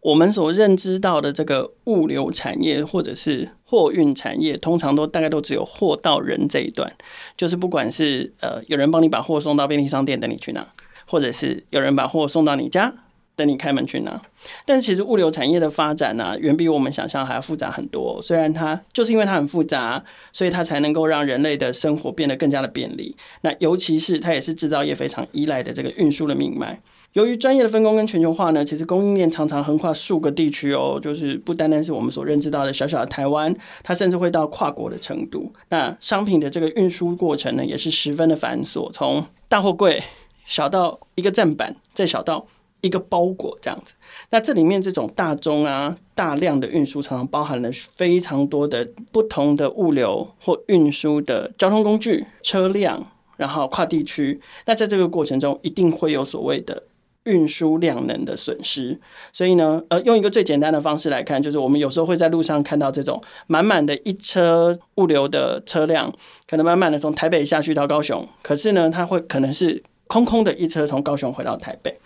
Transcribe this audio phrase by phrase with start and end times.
[0.00, 6.90] 我们所认知到的这个物流产业或者是货运产业，通常都大概都只有货到人这一段，
[7.36, 10.66] 就是不管是呃有人帮你把货送到便利商店等你去拿，
[11.06, 12.92] 或者是有人把货送到你家
[13.36, 14.20] 等你开门去拿。
[14.64, 18.22] 但其实物流产业的发展呢、远比我们想象还要复杂很多。
[18.22, 23.14] 虽然它就是因为它很复杂，所以它才能够让人类的生活变得更加的便利。
[23.42, 26.80] 那尤其是它也是制造业非常依赖的这个运输的命脉。
[27.14, 33.52] 由于专业的分工跟全球化呢，其实供应链常常横跨数个地区哦，就是不单单是我们所认知到的小小的台湾，
[33.82, 35.52] 它甚至会到跨国的程度。
[35.70, 40.00] 那商品的这个运输过程呢，也是十分的繁琐，从大货柜
[40.46, 42.46] 小到一个站板，再小到
[42.80, 43.94] 一个包裹这样子。
[44.30, 53.04] 那这里面这种大宗啊，大量的运输，常常包含了非常多的不同的物流或运输的交通工具、车辆，
[53.36, 54.40] 然后跨地区。
[54.66, 56.84] 那在这个过程中，一定会有所谓的。
[57.24, 58.98] 运输量能的损失，
[59.32, 66.12] 所以呢，呃，用一个最简单的方式来看，就是我们有时候会在路上看到这种满满的一车物流的车辆，
[66.48, 71.98] 可能满满的从台北下去到高雄，可是呢，它会可能是空空的一车从高雄回到台北。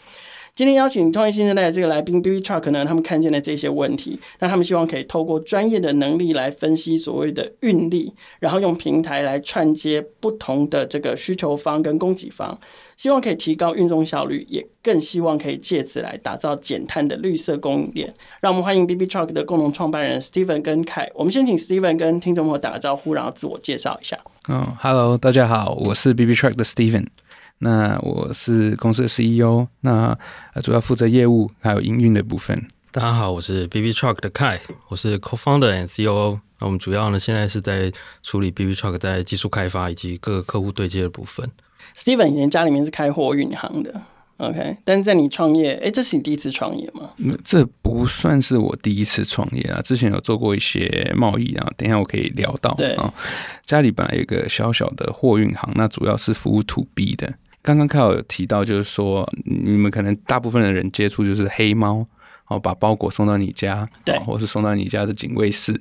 [0.57, 12.57] 今天邀请创业新声带的这个来宾 BB Truck 呢，他们看见了这些问题，那他们希望可以透过专业的能力来分析所谓的运力，然后用平台来串接不同的这个需求方跟供给方，
[12.97, 18.15] 希望可以提高运送效率，也更希望可以借此来打造减碳的绿色供应链。
[18.41, 21.11] 让我们欢迎 BB Truck 的共同创办人 Steven 跟凯。
[21.17, 24.17] 我们先请 Steven 跟听众朋友打个招呼，然后自我介绍一下。
[24.49, 27.07] 嗯、oh，Hello，大家好，我是 BB Truck 的 Steven。
[27.59, 30.17] 那我是公司的 CEO，那
[30.63, 32.69] 主要负责业务还有营运的部分。
[32.91, 36.41] 大家好，我是 BB Truck 的 Kai，我是 Co-founder and COO。
[36.61, 37.93] 那我们主要呢现在是在
[38.23, 41.51] 处理 BB Truck 在技术开发以及各个客户对接的部分。
[41.97, 44.03] Steven 以前家里面是开货运行的。
[44.39, 47.11] OK，但是在你创业，哎，这是你第一次创业吗？
[47.45, 52.75] 这不算是我第一次创业啊，之前有做过一些贸易啊，等一下我可以聊到。
[52.75, 53.15] 对啊，
[53.65, 57.33] 家里本来有一个小小的货运行，那主要是服务 To B 的。
[57.65, 62.07] 刚刚看有提到，就是说你们可能大部分的人接触就是黑猫，
[62.47, 65.73] 哦，把包裹送到你家，对，或是送到你家的警卫室，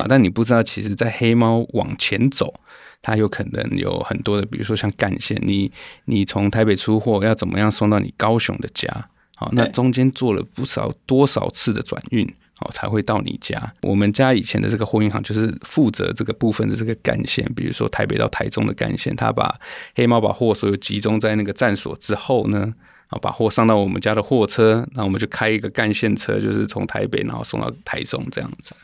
[0.00, 2.52] 啊，但你不知道，其实，在黑猫往前走。
[3.00, 5.70] 它有可能有很多的，比如说像干线，你
[6.06, 8.90] 你从台北出货要怎么样送到你高雄的家？
[9.36, 12.28] 好，那中间做了不少多少次的转运，
[12.58, 13.72] 好才会到你家。
[13.82, 19.58] 我们家以前的这个货运行就是负责这个部分的这个干线，比如说台北到台中的干线，他把
[19.94, 22.74] 黑猫把货所有集中在那个站所之后呢，
[23.08, 28.74] 啊，把货上到我们家的货车，那我们就开一个干线车，就是从台北然后送到台中这样子。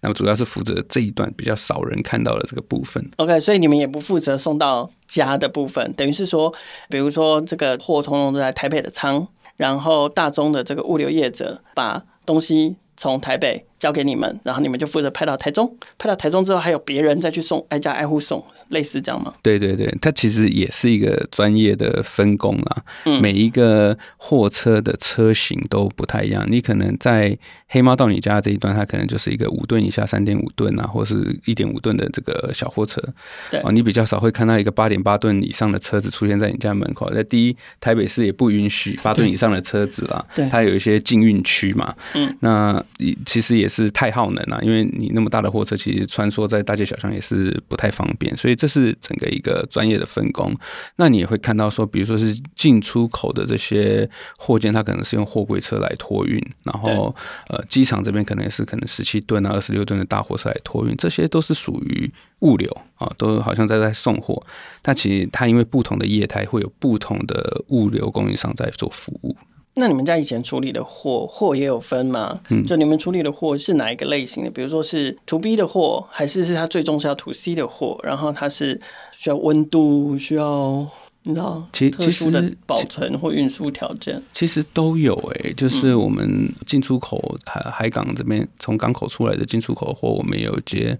[0.00, 3.08] 那么主要是负责这一段比较少人看到的这个部分。
[3.16, 6.52] OK，所以你们也不负责送到家的部分，等于是说，
[6.88, 19.32] 比如说这个货通通都在台北的仓，然后大中的这个物流业者把东西从台北交给你们，然后你们就负责派到台中，派到台中之后还有别人再去送，挨家挨户送，类似这样吗？
[19.40, 22.84] 对对对，它其实也是一个专业的分工啦。
[23.04, 33.00] 嗯，每一个货车的车型都不太一样，你可能在黑猫到你家这一段，它可能就是一个五吨以下三点五吨啊，或是一点五吨的这个小货车。
[33.48, 37.08] 对，你比较少会看到一个八点八吨以上的车子出现在你家门口。
[37.14, 41.94] 在第一，台北市也不允许八吨以上的车子啦，对，它有一些禁运区嘛。
[42.14, 42.84] 嗯，那
[43.24, 43.67] 其实也。
[43.68, 50.54] 是太耗能了，因为你那么大的货车，其实穿梭在大街小巷也是不太方便，所以这是整个一个专业的分工。
[50.96, 57.14] 那你也会看到说，比如说是进出口的这些货件，它可能是用货柜车来托运，然后
[57.48, 62.10] 呃，机场这边可能也是可能十七吨啊、二十六吨的大货车来托运，这些都是属于
[62.40, 64.42] 物流啊，都好像在在送货。
[64.80, 69.36] 但其实它因为不同的业态，会有不同的物流供应商在做服务。
[69.78, 72.38] 那你们家以前处理的货，货也有分吗？
[72.50, 74.50] 嗯，就你们处理的货是哪一个类型的？
[74.50, 77.98] 比如说是 To B 的货，还是是它最终是要 To C 的货？
[78.02, 78.80] 然后它是
[79.16, 80.86] 需要温度，需要
[81.22, 85.52] 你知道，其特殊的保存或运输条件，其实都有诶、欸。
[85.54, 90.98] 就是我们进出口海海港这边从港口出来的进出口货，我们也有接。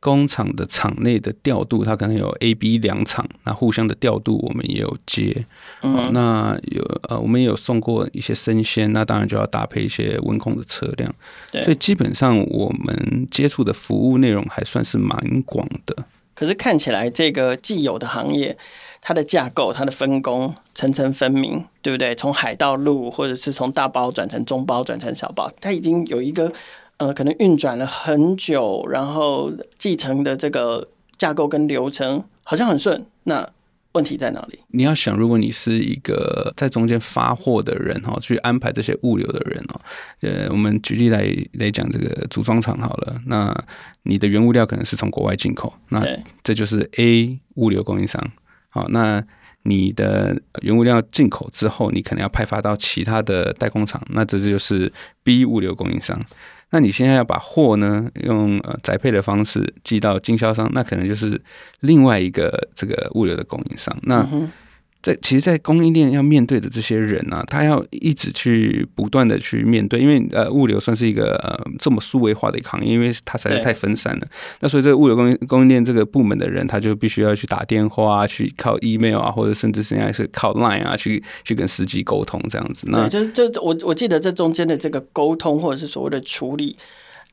[0.00, 5.44] 工厂的厂内的调度，它可能有 A、B 两厂，那互相的调度，我们也有接。
[5.82, 11.12] 嗯、哦，那有呃，我们也有送过一些生鲜，那当然就要搭配一些温控的车辆。
[11.50, 15.96] 对，所以基本上我们接触的服务内容还算是蛮广的。
[16.34, 18.56] 可是看起来这个既有的行业，
[19.00, 22.14] 它的架构、它的分工层层分明，对不对？
[22.14, 26.52] 从海到陆，或者是从大包转成中包，转成小包，它已经有一个
[26.98, 33.06] 呃，可能运转了很久，然后继承的这个架构跟流程好像很顺。
[33.24, 33.48] 那
[33.92, 34.58] 问题在哪里？
[34.68, 39.80] 你要想，如果你是一个在中间发货的人哈，去安排这些物流的人哦，
[40.20, 43.56] 呃，我们举例来来讲，这个组装厂好了，那
[44.02, 46.04] 你的原物料可能是从国外进口，那
[46.42, 48.22] 这就是 A 物流供应商。
[48.68, 49.24] 好，那
[49.62, 54.92] 你的原物料进口之后，你可能要派发到其他的代工厂，那这就是
[55.22, 56.20] B 物流供应商。
[56.70, 61.40] 那你现在要把货呢，用呃宅配的方式寄到经销商，那可能就是
[61.80, 63.96] 另外一个这个物流的供应商。
[64.02, 64.26] 那
[65.08, 74.26] 在其实，在供应链要面对的这些人呢、啊，他要一直去不断的去面对，因为呃，物流算是一个呃这么数位化的一个行业，因为它实在太分散了。
[74.60, 82.86] 那所以这个物流供应供应链这个部门的人，他就必须要去打电话啊，去靠 email 啊，或者甚至现在是靠 line 啊，去去跟司机沟通这样子。
[82.88, 86.76] 那就是就我我记得这中间的这个沟通或者是所谓的处理，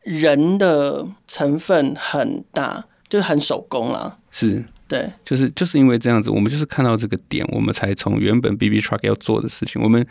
[0.04, 4.18] 人的成分很大，就是很手工了。
[4.32, 4.64] 是。
[4.88, 10.06] 对，就是就是因为这样子，我们就是看到这个点，我们才从原本 BB Truck 要做的事情，我们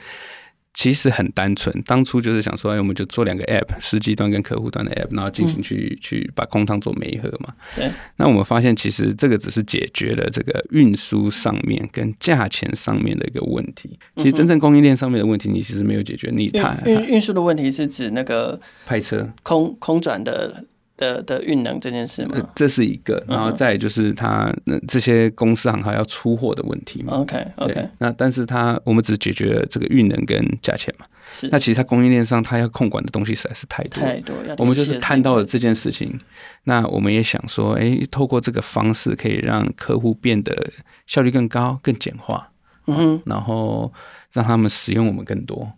[0.72, 7.54] 其实很单纯，当初就是想说，哎，我们就做两个 App，司机端跟客户端的 App，然后进行去、嗯、去把空仓做媒合嘛。
[7.76, 7.88] 对。
[8.16, 13.96] 那我们发现，其实这个只是解决了这个运输上面跟价钱上面的一个问题。
[14.16, 16.32] 其实真正供应链上面的问题，你其实没有解决。
[16.34, 20.64] 你它运运输的问题是指那个派车空空转的。
[20.96, 22.36] 的的运能这件事吗？
[22.54, 27.14] 这是一个，然后再就是他那这些公司行号要出货的问题嘛。
[27.14, 31.06] OK OK，那但是它我们只解决了这个运能跟价钱嘛。
[31.32, 31.48] 是。
[31.50, 34.36] 那其实它供应链上它要控管的东西实在是太多太多。
[34.58, 36.18] 我们就是看到了这件事情，
[36.64, 40.70] 那我们也想说，哎，透过这个方式可以让客户变得
[41.06, 42.50] 效率更高、更简化。
[42.86, 43.22] 嗯哼。
[43.26, 43.92] 然后
[44.32, 45.72] 让他们使用我们更多。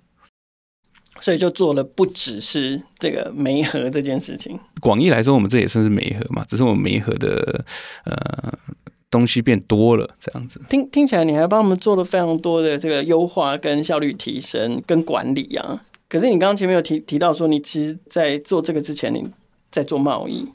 [1.20, 4.58] 所以就做了不只是这个媒合这件事情。
[4.80, 7.64] 广义来说，我们这也算是媒合嘛，只是我们媒合的
[8.04, 8.52] 呃
[9.10, 10.60] 东西变多了这样子。
[10.68, 15.82] 听听起来，你还帮我们做了非常多的这个优化、跟效率提升、跟管理啊。
[16.08, 19.26] 可是你刚刚前面有提提到说，你其实在做这个之前，你
[19.70, 20.46] 在做贸易。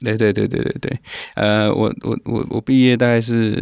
[0.00, 0.98] 对对对对对对。
[1.34, 3.52] 呃，我我我我毕业大概是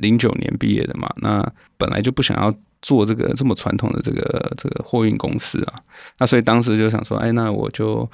[0.00, 2.52] 零九年毕业的嘛，那本来就不想要。
[2.82, 5.80] 做这个这么传统的这个这个货运公司啊，
[6.18, 8.08] 那所以当时就想说，哎，那我就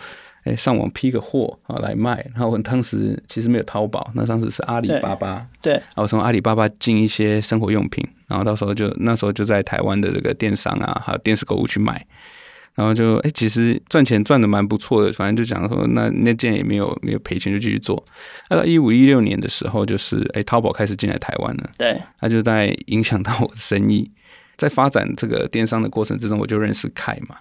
[0.45, 2.25] 哎上网批个货啊来卖。
[2.33, 5.47] 然后我当时其实没有淘宝，那当时是阿里巴巴。
[5.61, 5.73] 对。
[5.75, 12.07] 然后从阿里巴巴进一些生活用品，然后到时候就那时候就在台湾的这个电商啊，还有电视购物去卖。
[12.75, 18.05] 然后就哎，其实赚钱赚的蛮不错的，反正就讲说那那件也没有没有赔钱，就继续做。
[18.51, 21.71] 那到一五一六年的时候，就是哎淘宝开始进来台湾了。
[21.79, 22.01] 对。
[22.19, 24.11] 它就在影响到我的生意。
[24.57, 27.37] 在发展这个电商的过程之中，我就认识凯嘛。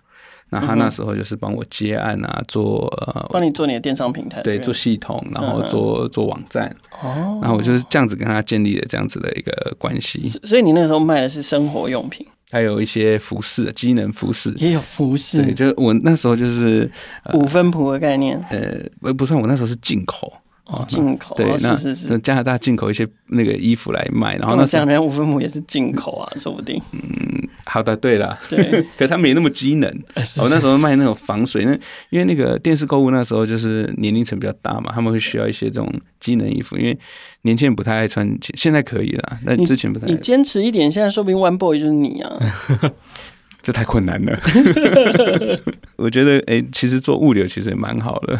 [0.49, 6.67] 那他那时候就是帮我接案啊，做呃，帮你做你的电商平台，对，做系统，然后做做网站。
[7.01, 10.29] 哦，然后我就是这样子跟他建立了这样子的一个关系。
[10.43, 15.41] 所以你那时候卖的是生活用品，还有一些服饰，机能服饰也有服饰。
[15.41, 16.91] 对，就是我那时候就是
[17.33, 18.39] 五分谱的概念。
[18.51, 20.31] 呃，不算，我那时候是进口。
[20.65, 26.81] 哦，进口对，是是是，加拿大进口一些那个衣服来卖，然后那这样，人家五分母也是进口啊， 说不定。
[26.93, 27.01] 嗯，
[27.65, 29.89] 好的，对了，对， 可是他没那么机能。
[30.39, 31.73] 我那时候卖那种防水，那
[32.09, 36.97] 因为那个电视购物那时候就是年龄层比较大嘛，他们会需要一些这种机能衣服，因为
[37.41, 40.07] 年轻人不太爱穿，现在可以了，那之前不太。
[40.07, 42.39] 你坚持一点，现在说不定 One Boy 就是你啊。
[43.63, 44.37] 这太困难了，
[45.95, 48.37] 我觉得哎、欸，其实做物流其实也蛮好的。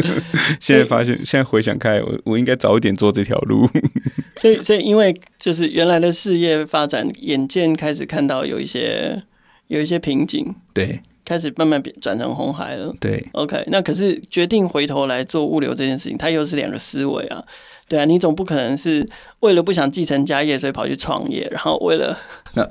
[0.60, 3.66] 现在发现，现在回想开，我我应该早一点做这条路。
[4.36, 9.22] 所以，所以因为就是原来的事业发展，眼见开始看到有一些
[9.68, 12.90] 有一些瓶颈，对，开始慢慢变转成红海了。
[12.98, 17.44] 对，OK，那可是决定回头来做物流这件事情，它又是两个思维啊。
[17.86, 19.06] 对啊，你总不可能是
[19.40, 22.16] 为了不想继承家业，所以跑去创业，然后为了
[22.54, 22.62] 那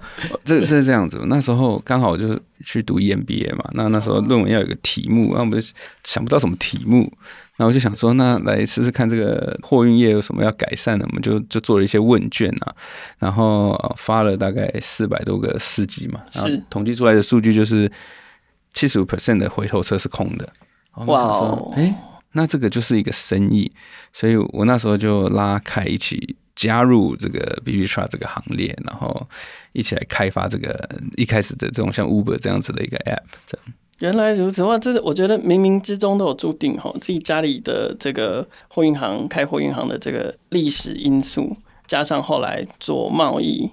[0.43, 1.23] 这这是这样子。
[1.27, 5.59] 那时候刚好就是去读 EMBA 嘛，那那时候论文要有个题目，然后我们
[6.03, 7.11] 想不到什么题目，
[7.55, 12.75] 然后我就想说，那来试试看这个货运业有什么要改善的，我们就就做了一些问卷啊，
[13.17, 17.91] 然后发了大概四百多个司机嘛，然后统计出来的数据就是
[18.77, 20.48] 七十五 percent 的回头车是空的。
[21.07, 21.96] 哇哦，哎。
[22.34, 23.72] 那这个就是一个生意，
[24.13, 29.27] 所以我那时候就拉凯一起加入这个 BB Truck 这个行列，然后
[29.72, 33.24] 一起来开发这个一开始的这种像 Uber 这样子的一个 App。
[33.48, 34.77] 这样原来如此，哇！
[34.77, 41.57] 这是我觉得冥冥之中都有注定哈，自己家里的这个货运行、开货运行的这个历史因素，
[41.88, 43.72] 加上后来做贸易、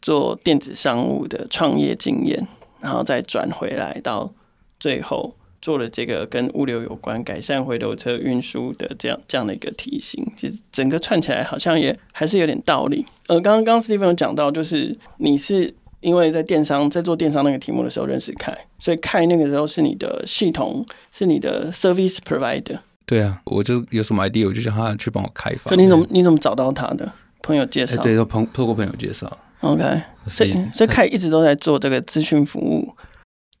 [0.00, 2.46] 做电子商务的创业经验，
[2.80, 4.32] 然后再转回来，到
[4.78, 13.04] 最后做了这个跟物流有关、改善回头车运输的这样这样的一个题型，其实整个串起来好像也还是有点道理。
[13.26, 15.74] 呃，刚刚刚 Steven 有讲到，就是你是。
[16.00, 20.82] 因为在电商在做电商那个题目的时候认识 Kai，所以 Kai 那个时候是你的系统，
[21.12, 22.78] 是你的 service provider。
[23.04, 25.70] 对啊，我就有什么 idea，我就叫他去帮我开发。
[25.70, 27.12] 那你怎么你怎么找到他的？
[27.42, 28.02] 朋友介绍？
[28.02, 29.30] 对，都朋透过朋友介绍。
[29.60, 32.94] OK，所以所以 Kai 一直都在做这个资讯服务。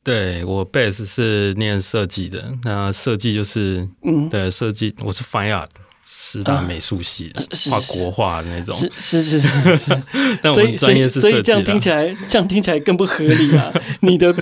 [0.02, 5.68] 对，我 base 是念设计的，那设计就是嗯，对设计，我是 fine art。
[6.12, 7.40] 师大美术系的
[7.70, 10.02] 画、啊、国画的那种，是是是是，是
[10.42, 13.72] 但我们专业是设计的，所以这样听起来，这样听起来更不合理啊！
[14.02, 14.34] 你的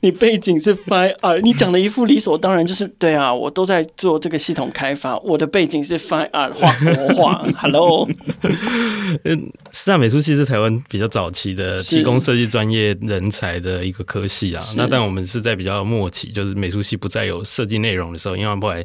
[0.00, 7.46] 你背景是 fine art，你讲的一副理所当然，就是对啊，我都在做这个系统开发，我的背景是 fine art 画国画。
[7.56, 8.08] Hello，
[9.24, 14.64] 嗯，师大美术系是台湾比较早期的提供设计专业人才的一个科系啊。
[14.76, 18.84] 那但我们是在比较末期，就是美术系不再有设计内容的时候，因为后来。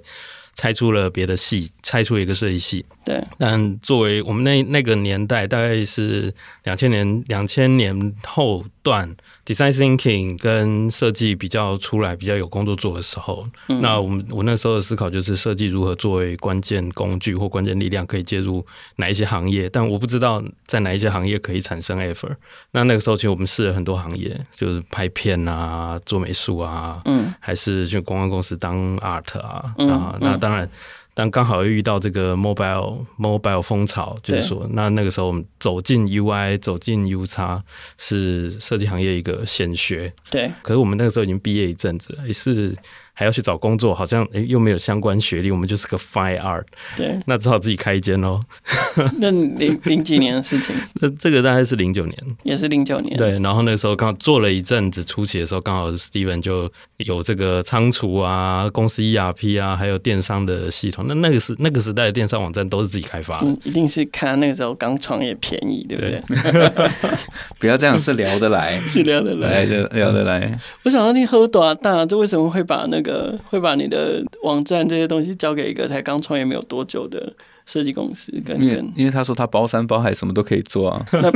[0.58, 2.84] 拆出了别的系，拆出一个设计系。
[3.06, 6.34] 对，但作为我们那那个年代，大概是
[6.64, 18.66] 两千年两千年后段，design thinking 跟设计比较出来，比较有工作做的时候，嗯、那我们我那时候的思考就是设计如何作为关键工具或关键力量，可以介入
[18.98, 22.36] 哪一些行业，但我不知道在哪一些行业可以产生 effort。
[22.72, 30.70] 那那个时候，其实我们试了很多行业，就是拍片啊，做美术啊，嗯，还是去公关公司当 art 啊，嗯、啊，那当然。
[31.14, 37.60] 但刚好又遇到这个 mobile mobile 风潮，就是说，那那个时候我们走进 UI，走进 UX
[37.98, 40.14] 是设计行业一个显学。
[40.30, 42.76] 对，可是我们那个时候已经毕业一阵子了，也是。
[43.20, 46.64] 还要去找工作，好像诶又没有相关学历，我们就是个 fine art，
[46.96, 48.40] 对，那只好自己开一间喽。
[49.18, 50.76] 那零零几年的事情？
[51.02, 53.18] 那这个大概是零九年，也是零九年。
[53.18, 56.72] 对，然后那个时候刚好做了一阵子，初期的时候刚好 Steven 就
[57.06, 61.06] 有这个仓储啊、公司 ERP 啊，还有电商的系统。
[61.08, 66.52] 那那个时那个时代的电商网站都是自己开发的，嗯，一定是看那个时候刚创业便宜，对不对？
[66.52, 66.90] 对
[67.60, 70.60] 不要这样，是聊得来， 是聊得来，聊聊得来。
[70.84, 72.04] 我想要你喝多大？
[72.06, 73.38] 这为什么会把那个？
[73.50, 77.32] 会把你的网站这些东西交给一个才刚创业没有多久的
[77.68, 81.32] 设计公司跟，跟因为因为他说他包山包海什么都可以做啊，那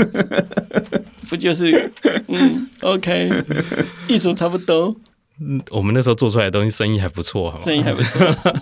[1.30, 1.92] 不就是
[2.28, 3.30] 嗯，OK，
[4.08, 4.96] 意思差不多。
[5.44, 7.64] 嗯，我们那时候做出来的东西生意还不错，好吗？
[7.66, 8.20] 生意还不错，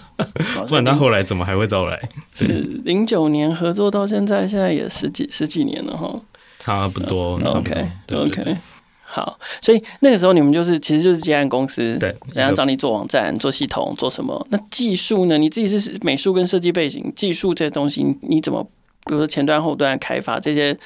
[0.67, 1.99] 不然他后来怎么还会招来？
[2.33, 2.47] 是
[2.85, 6.19] 零九年合作到现在，现在也十几十几年了哈，
[6.57, 7.33] 差不多。
[7.43, 7.87] OK，OK。
[8.07, 8.57] Okay, okay.
[9.03, 14.47] 好，所以那个时候你们就是其实就是接案公司，对，人家找你做网站、做系统、做什么？
[14.51, 15.37] 那技术呢？
[15.37, 18.63] 你自己是美术跟设计背景，技术这些东西你怎么？
[19.05, 20.77] 比如说前端、后端开发这些，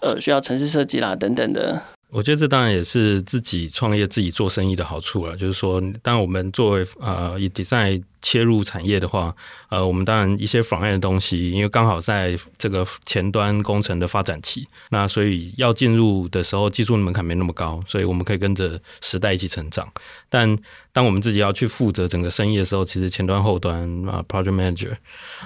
[0.00, 1.82] 呃，需要城市设计啦等等的。
[2.10, 5.36] 我觉得这当然也是自己创业、自己做生意的好处了。
[5.36, 9.34] 就是说，当我们作为呃以 design 切入产业的话，
[9.68, 19.88] 呃，我们当然一些仿案的东西，因为刚好在这个前端工程的发展期，那所以要进入的时候，技术门槛没那么高，所以我们可以跟着时代一起成长。
[20.28, 20.58] 但
[20.92, 24.96] 当我们自己要去负责整个生意的时候，其实前端、后端啊，project manager，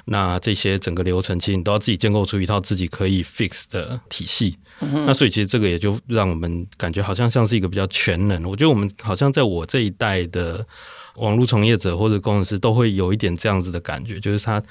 [0.07, 4.57] 那这些整个流程，其实你都要自己建构出一套自己可以 fix 的体系。
[5.07, 8.43] 那所以其实这个也就让我们感觉好像像是一个比较全能。
[8.45, 10.67] 我觉得我们好像在我这一代的
[11.17, 14.63] 网络从业者或者工程师都会有一点这样子的感觉，就是他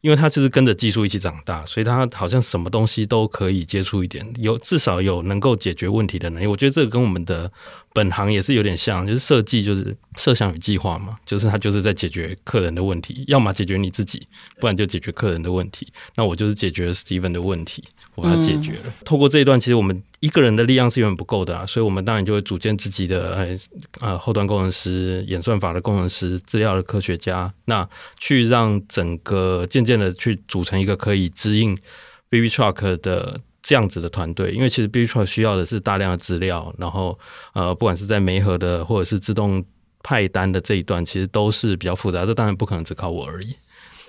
[0.00, 6.46] 因为他就是跟着技术一起长大，所以他好像什么东西都可以接触一点，有至少有能够解决问题的能力。
[6.46, 7.52] 我觉得这个跟我们的
[7.92, 14.26] 本行也是有点像，就是设计就是设想与计划嘛，就是他就是在解决客人的问题，要么解决你自己，
[14.60, 15.92] 不然就解决客人的问题。
[16.14, 17.84] 那我就是解决 Steven 的问题。
[18.16, 18.82] 把它解决了。
[18.84, 23.58] 嗯、透过这一段，其实我们一个人的力量是远远不够的啊，所以我们当然就会组建自己的呃
[24.00, 31.78] 呃后端工程师、演算法的工程师、资料的科学家，那去让整个渐渐的去组成一个可以支应
[32.28, 34.52] BB Truck 的这样子的团队。
[34.52, 37.18] 因为其实 BB Truck 需要的是大量的资料，然后
[37.52, 39.64] 呃不管是在媒合的或者是自动
[40.02, 42.24] 派单的这一段，其实都是比较复杂。
[42.24, 43.54] 这当然不可能只靠我而已。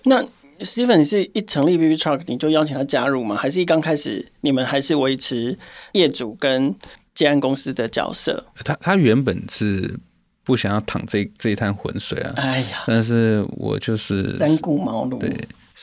[0.04, 0.24] 那
[0.60, 3.36] Steven，你是一成立 BB Truck 你就邀请他加入吗？
[3.36, 5.58] 还是一刚开始你们还是维持
[5.94, 6.76] 业主跟
[7.16, 8.46] 建安公司的角色？
[8.64, 10.00] 他他原本是
[10.44, 12.34] 不想要淌这这一滩浑水啊！
[12.38, 15.30] 哎呀，但是我就是三顾茅庐，对，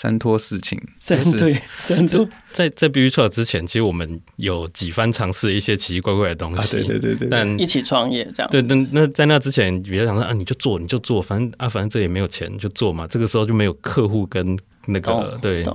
[0.00, 2.24] 三拖四请，三对三拖。
[2.46, 7.28] 在在 BB Truck 之前，其实我们有几番尝试一些奇奇怪怪的东西，对对对对。
[7.28, 8.48] 但一起创业这样。
[8.48, 13.08] 对，那那在那之前，比较想说啊，你就做，你就做，反正啊，反正这也没有钱，就做嘛。
[13.08, 15.66] 这个时候就没有客户跟那个对。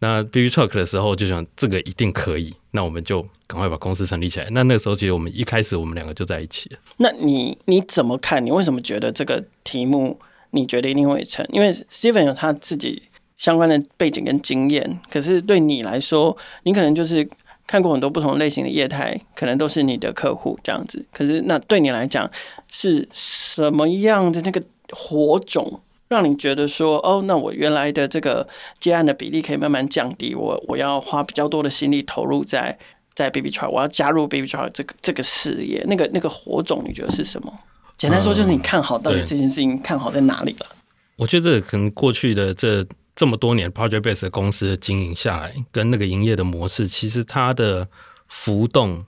[0.00, 4.48] 那 BB Truck 的时候就想这个一定可以，那我们就赶快把公司成立起来。
[4.50, 6.68] 那那个时候其实我们一开始我们两个就在一起。
[6.96, 8.44] 那你你怎么看？
[8.44, 10.18] 你为什么觉得这个题目
[10.50, 11.46] 你觉得一定会成？
[11.52, 13.04] 因为 Steven 有他自己。
[13.38, 17.26] 相关的背景跟经验，可是对你来说，你可能就是
[17.68, 21.04] 看过很多不同类型的业态，可能都是你的客户这样子。
[21.12, 22.28] 可是那对你来讲，
[22.68, 28.46] 是什么样的那个火种，让你觉得说，哦，那我原来的这个
[28.80, 32.76] 接案的比例可以慢慢降低，我我要花比较多的心力投入在
[33.14, 37.52] 在 BB Truck，我要加入 BB Truck 这个这个事业，那个那个火种，你觉得是什么？
[37.96, 40.66] 简单说，就是你看好到底这件事情看好在哪里了？
[41.14, 42.84] 我觉得可能过去的这。
[43.18, 47.88] 这么多年 project base 的公司的经营下来，跟那个营业的模式，其实它的
[48.28, 49.04] 浮动，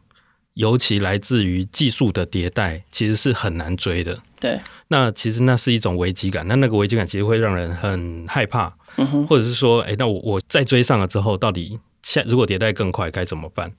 [0.54, 4.18] 尤其来自于技术的迭代，其实是很难追的。
[4.40, 13.72] 对，那其实那是一种危机感，那那个危机感其实会让人很害怕，嗯哼，或者是说，哎，那我我再追上了之后，到底下如果迭代更快该怎么办？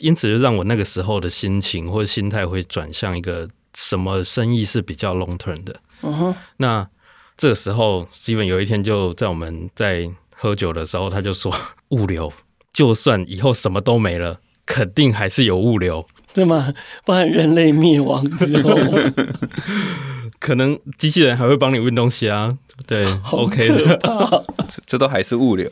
[0.00, 6.86] 因此就让我那个时候的心情或者心态会转向一个什么生意是比较 long term 的，嗯哼，那。
[7.38, 11.54] 这个时候，Steven 有一天就在我们在喝酒的时候，他就说
[11.90, 12.32] ：“物流，
[12.72, 16.04] 就算以后什么都没了，肯定还是有物流，
[16.34, 16.74] 对吗？
[17.04, 18.74] 不然人类灭亡之后，
[20.38, 24.00] 可能机器人还会帮你运东西啊。”对，OK 的，
[24.68, 25.68] 这 这都还是物流，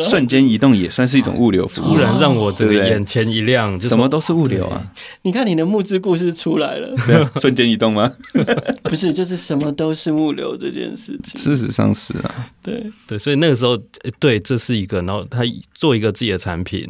[0.00, 1.94] 瞬间移动也算是一种物流服务。
[1.94, 4.84] 突然让我这个眼前一亮，什么都是物流啊！
[5.22, 6.96] 你看你的募资故事出来了，
[7.40, 8.12] 瞬间移动吗？
[8.82, 11.40] 不是，就是什么都是物流这件事情。
[11.40, 13.78] 事实上是啊，对对，所以那个时候，
[14.18, 16.84] 对，这是一个，然后他做一个自己的产品，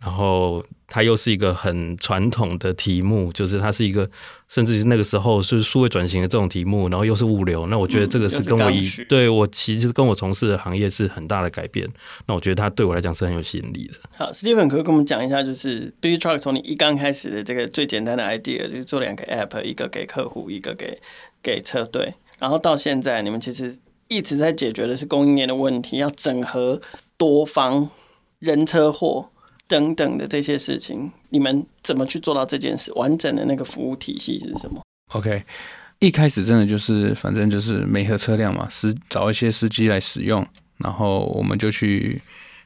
[0.00, 0.64] 然后。
[0.94, 4.08] 它又是一个很传统的题目，就是它是一个，
[4.46, 11.84] 甚至那个时候是数位转型的这种题目，然后又是物流，那我觉得这个是跟我一、嗯、对我其实跟我从事的行业是很大的改变。
[12.28, 13.94] 那我觉得它对我来讲是很有吸引力的。
[14.16, 20.96] 好，Steven 可以跟我们讲一下，就是 BB Truck 从你一刚开始的这个最简单的 idea，就是做两个 app，一个给客户，一个给
[21.42, 23.76] 给车队，然后到现在你们其实
[24.06, 26.80] 一直在解决的是供应链的问题，要整合
[27.16, 27.90] 多方
[28.38, 29.30] 人车货。
[29.66, 32.92] 等等的这些事情，你们怎么去做到这件事？
[32.94, 35.42] 完整的那个服务体系是什么？OK，
[36.00, 40.46] 一开始真的就是，反正就是媒合车辆嘛，是找一些司机来使用，
[40.78, 42.20] 然后我们就去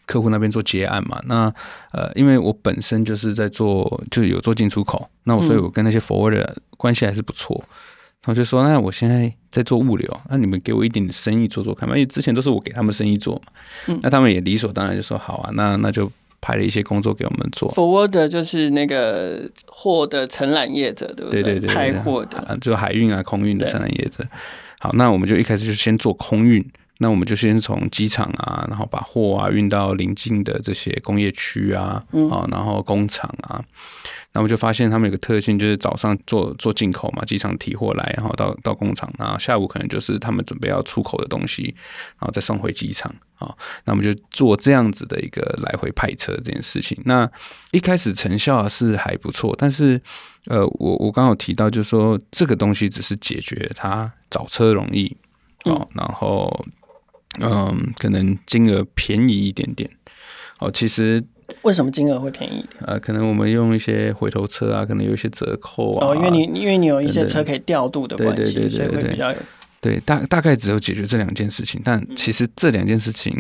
[0.07, 1.21] 客户那边做结案嘛。
[1.27, 1.53] 那
[1.93, 7.63] 呃，因为我本身就是在做，就有做进出口，那我所以我跟那些 forwarder 关系还是不错。
[8.21, 13.53] 他、嗯、就说：“那我现在在做物流，那你们给我一点点生意做做看嘛，因为之前都是我给他们生意做嘛。
[13.87, 21.43] 嗯、那他们也理所当然就说好啊，那那就。”派了一些工作给我们做，Forward 就是那个货的承揽业者，对不对？
[21.43, 24.25] 对对对，派货的，就海运啊、空运的承揽业者。
[24.81, 26.65] 好，那我们就一开始就先做空运，
[26.99, 33.63] 那我们就先从机场啊，然后把货啊运到邻近的这些工业区啊，啊，然后工厂啊。
[34.33, 41.75] 那我们就发现他们有个特性，就是早上做做进口嘛，机场提货来，然后到到工厂，然后下午可能就是他们准备要出口的东西，
[42.19, 43.55] 然后再送回机场啊。
[43.85, 47.01] 那我们就做这样子的一个来回派车这件事情。
[47.05, 47.29] 那
[47.71, 50.01] 一开始成效是还不错，但是
[50.47, 55.17] 呃，我我刚好提到，就是说这个东西只是解决它找车容易
[55.65, 56.65] 哦，然后
[57.41, 59.89] 嗯，可能金额便宜一点点
[60.59, 61.23] 哦，其实。
[61.63, 62.75] 为什么金额会便宜一点？
[62.81, 66.09] 呃，可能我们用一些回头车啊，可能有一些折扣啊。
[66.09, 69.37] 哦，因为你因为你有一些车可以调度的关系，对对对对对，所以会比较有。
[69.81, 73.35] 对，大大概只有解决这两件事情，但其实这两件事情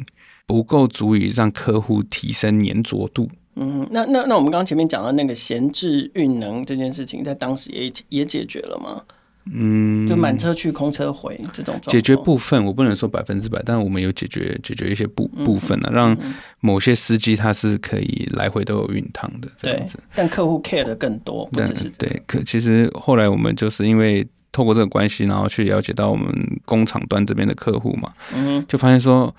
[0.46, 3.28] 不够足以让客户提升粘着度。
[3.56, 9.02] 嗯，那那那我们刚刚前面讲到那个闲置运能这件事情，在当时也也解决了吗？
[9.52, 16.16] 嗯，就满车去，空车回这种解决部分，我不能说百分之百，但我们有解决解决一些部部分呢、啊，让
[16.60, 19.94] 某些司机他是可以来回都有运趟的这样子。
[19.96, 22.22] 对，但客户 care 的更多，不只是对。
[22.26, 26.32] 可其实后来我们就是因为透过这个关系，然后去了解到我们
[26.64, 29.34] 工厂端这边的客户嘛，嗯，就发现说，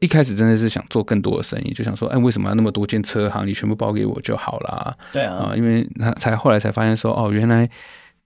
[0.00, 3.46] 一开始真的是想做更多的生意，就想说，哎，为什么要那么多间车行？
[3.46, 4.94] 你全部包给我就好啦。
[5.12, 7.68] 对啊，因为他才后来才发现说，哦，原来。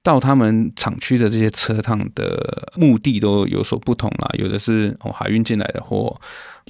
[0.02, 6.20] 到他们厂区的这些车趟的目的都有所不同啦，有的是哦海运进来的货，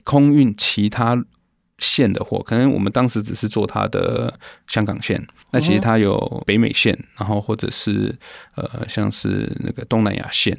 [0.02, 1.24] 空运其他
[1.78, 4.36] 线的货，可能我们当时只是做它的
[4.66, 8.12] 香港线，那其实它有北美线，然后或者是
[8.56, 10.58] 呃像是那个东南亚线，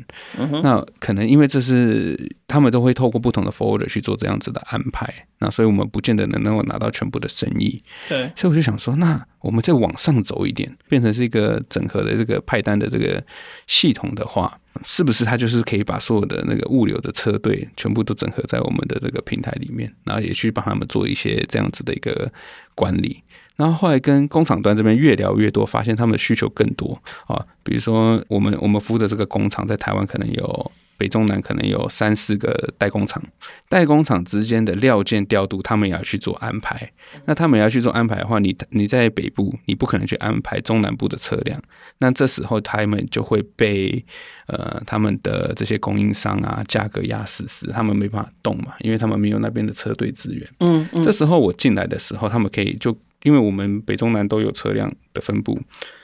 [0.63, 5.13] 那可能因为这是他们都会透过不同的 forwarder 去做这样子的安排。
[5.39, 7.83] 那所以我们不见得能够拿到全部的生意。
[8.07, 13.23] 对，所以我就想说，那我们再往上走一点，变成是一个整合的这个派单的这个
[13.67, 22.31] 系统的话，是不是它就是可以把所有的那个物流的车队全部都整合在我们的这个平台里面，然后也去帮他们做一些这样子的一个
[22.75, 23.23] 管理。
[23.55, 26.97] 然后后来跟工厂端这边越聊越多，发现他们的需求更多
[27.27, 33.23] 啊，比如说我们我们服务的这个工厂在台湾可能有北中南可能有三四个代工厂，
[33.69, 36.91] 代工厂之间的料件调度，他们也要去做安排。
[37.25, 41.59] 那他们也要去做安排的话，你你在北部，你不可能去安排中南部的车辆，
[41.99, 44.03] 那这时候他们就会被
[44.47, 50.47] 呃他们的这些供应商啊价格压死死，他们没办法动嘛，因为他们没有那边的车队资源。
[50.59, 52.95] 嗯嗯，这时候我进来的时候，他们可以就。
[53.23, 55.59] 因为我们北中南都有车辆的分布，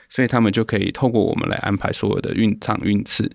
[0.09, 3.31] 所以他们就可以透过我们来安排所有的运场运次。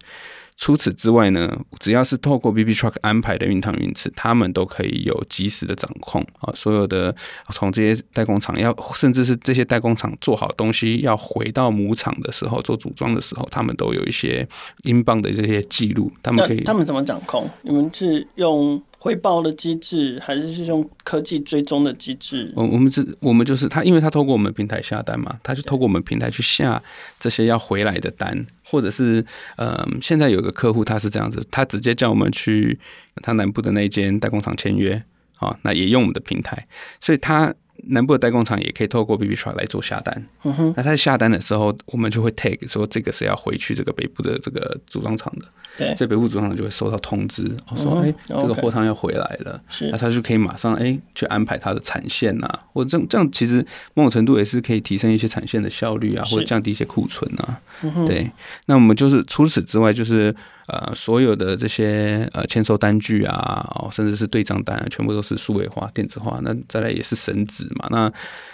[0.60, 6.52] 除此之外呢，只要是透过 BB Truck 安排的运趟运次，他们都可以有及时的掌控啊。
[6.54, 7.16] 所有的
[7.48, 14.46] 从这些代工厂要，甚至是这些代工厂做好东西要回到母厂的时候做组装的时候，他们都有一些
[14.82, 16.12] 英镑的这些记录。
[16.22, 17.48] 他们可以，他们怎么掌控？
[17.62, 18.80] 你们是用？
[19.02, 22.52] 汇报的机制，还是是用科技追踪的机制？
[22.54, 26.82] 我我们是，我们就是他，因为他透过我们平台下单嘛，他就透过我们平台去下
[27.18, 29.24] 这些要回来的单，或者是
[29.56, 32.78] 嗯，现在有个客户他是这样子，他直接叫我们去
[33.22, 35.02] 他南部的那间代工厂签约，
[35.38, 36.68] 啊，那也用我们的平台，
[37.00, 37.54] 所以他。
[37.88, 40.26] 南部的代工厂也可以透过 BB Truck 来做下单。
[40.44, 45.46] 嗯哼，那他在下单的时候，我们就会 take 说这个是要回去这个北部的这个组装厂的。
[45.78, 47.44] 对，所以北部组装厂就会收到通知，
[47.76, 49.60] 说哎、这个货仓要回来了。
[49.68, 53.64] 是，那他就可以马上哎、欸、去安排他的产线呐、啊，或者这样这样其实
[53.94, 57.60] 某种程度也是可以提升一些产线的效率啊，或者降低一些库存啊。
[58.06, 58.30] 对，
[58.66, 60.34] 那我们就是除此之外就是。
[60.70, 66.38] 呃，所有的这些呃签收单据啊，哦，甚至是对账单啊，全部都是数位化、电子化。
[66.42, 67.88] 那再来也是神纸嘛。
[67.90, 68.12] 那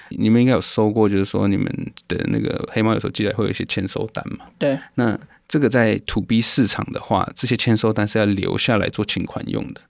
[0.09, 1.66] 你们应该有收过，就是说你们
[2.09, 4.46] 的那个黑猫有时候寄来会有一些签收单嘛。
[4.59, 4.79] 对。
[4.94, 9.81] 那这个在 To B 市场的话，这些签收单是要留下来做请款用的。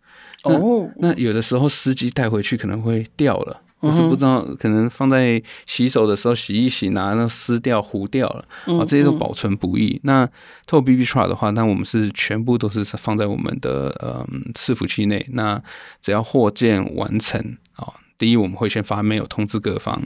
[0.42, 0.90] 哦。
[0.98, 3.62] 那有的时候司机带回去可能会掉了。
[3.86, 8.44] 我是不知道，可能放在洗手的时候洗一洗，拿那撕掉糊掉了
[8.78, 10.00] 啊，这些都保存不易。
[10.02, 10.28] 那
[10.66, 15.24] 透 BB Truck 的话，那我们是全部都是放在我们的呃伺服器内。
[15.32, 15.62] 那
[16.00, 17.40] 只要货件完成
[17.76, 20.02] 啊，第一我们会先发 mail 通知各方，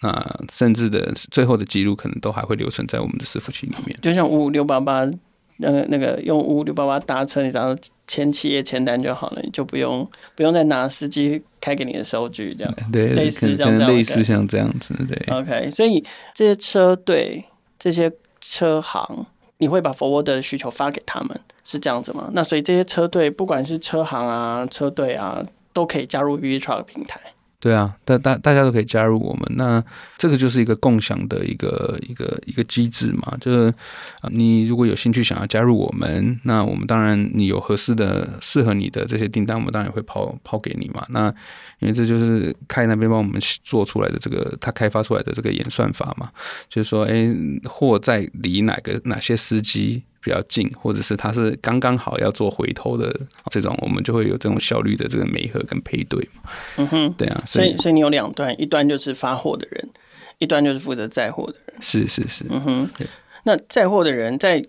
[0.00, 3.98] 那甚至的最后的记录可能都还会留存在我们的伺服器里面。
[4.02, 5.08] 就像五五六八八。
[5.58, 12.74] 那个那个用五五六八八搭车，你只要签企业签单就好了，你就不用不用再拿司机开给你的收据这样。
[12.92, 15.34] 对，类似这样，类似像这样子，对。
[15.34, 17.44] OK，所以这些车队、
[17.78, 19.26] 这些车行，
[19.58, 22.28] 你会把 forward 的需求发给他们，是这样子吗？
[22.32, 27.20] 那所以这些车队，不管是车行啊、车队啊，都可以加入 Truck 平台。
[27.64, 29.82] 对啊，大大大家都可以加入我们，那
[30.18, 33.34] 这个就是一个共享的一个一个一个机制嘛。
[33.40, 33.72] 就是
[34.20, 41.06] 啊，你如果有兴趣想要加入我们，那我们当然你有合适的适合你的这些订单，我们当然也会抛抛给你嘛。
[41.08, 41.34] 那
[41.78, 46.28] 因为这就是开那边帮我们做出来的这个他开发出来的这个演算法嘛，
[46.68, 53.14] 就是说，哎，货在离哪个哪些司机比较近，或者是他是刚刚好要做回头的
[53.50, 56.50] 这种，我们就会有这种效率的这个媒合跟配对嘛。
[56.76, 59.88] 嗯哼，对啊，所以所以，你有两段，一端就是发货的人，
[60.38, 61.76] 一端就是负责载货的人。
[61.82, 62.90] 是是是，嗯哼。
[63.44, 64.64] 那载货的人在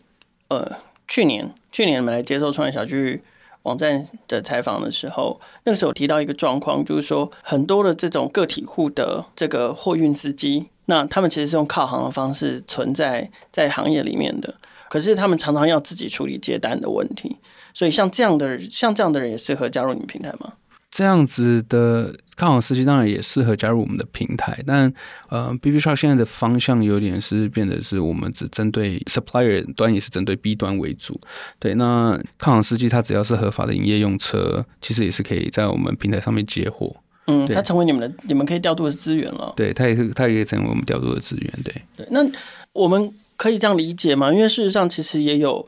[0.49, 0.69] 呃
[1.07, 3.21] 去年去年我们来接受创业小聚
[3.63, 14.53] 网站的采访的时候，那个时候提到一个状况，就是说很多的这种个体户的这个货运司机，那他们其实是用靠行的方式存在在行业里面的。
[14.89, 17.37] 可是他们常常要自己处理接单的问题，
[17.73, 20.53] 所以像这样的人，像这样的人也适合加入你们平台吗？
[20.91, 24.93] 这样子的看好司机当然也适合加入我们的平台，但
[25.27, 31.19] 呃，BB Shop 现在的方向有点是变得是我们只针对 supplier 端，也是针对 B 端为主。
[31.59, 36.95] 对，那看好司机他只要是合法的营业用车，其实也是可以在我们平台上面接货。
[37.27, 39.51] 嗯，他成为你们的，你们可以调度的资源了。
[39.57, 41.53] 对，他也是，他也可以成为我们调度的资源。
[41.61, 42.25] 对，对，那
[42.71, 43.13] 我们。
[43.37, 44.31] 可以这样理解吗？
[44.31, 45.65] 因为事实上，其实也有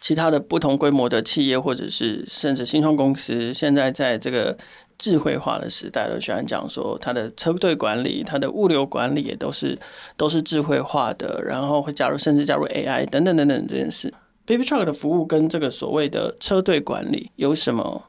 [0.00, 4.56] 其他的不同规模的企业，或者是甚至新创公司，现在在这个
[4.98, 9.78] 智慧化的时代，都喜欢讲说，它的车队管理、它的物流管理也都是
[10.16, 14.12] 都是智慧化的，然后会加入甚至加入 AI 等等等等这件事。
[14.46, 18.04] BB Truck 的服务跟这个所谓的车队管理有什么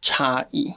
[0.00, 0.74] 差异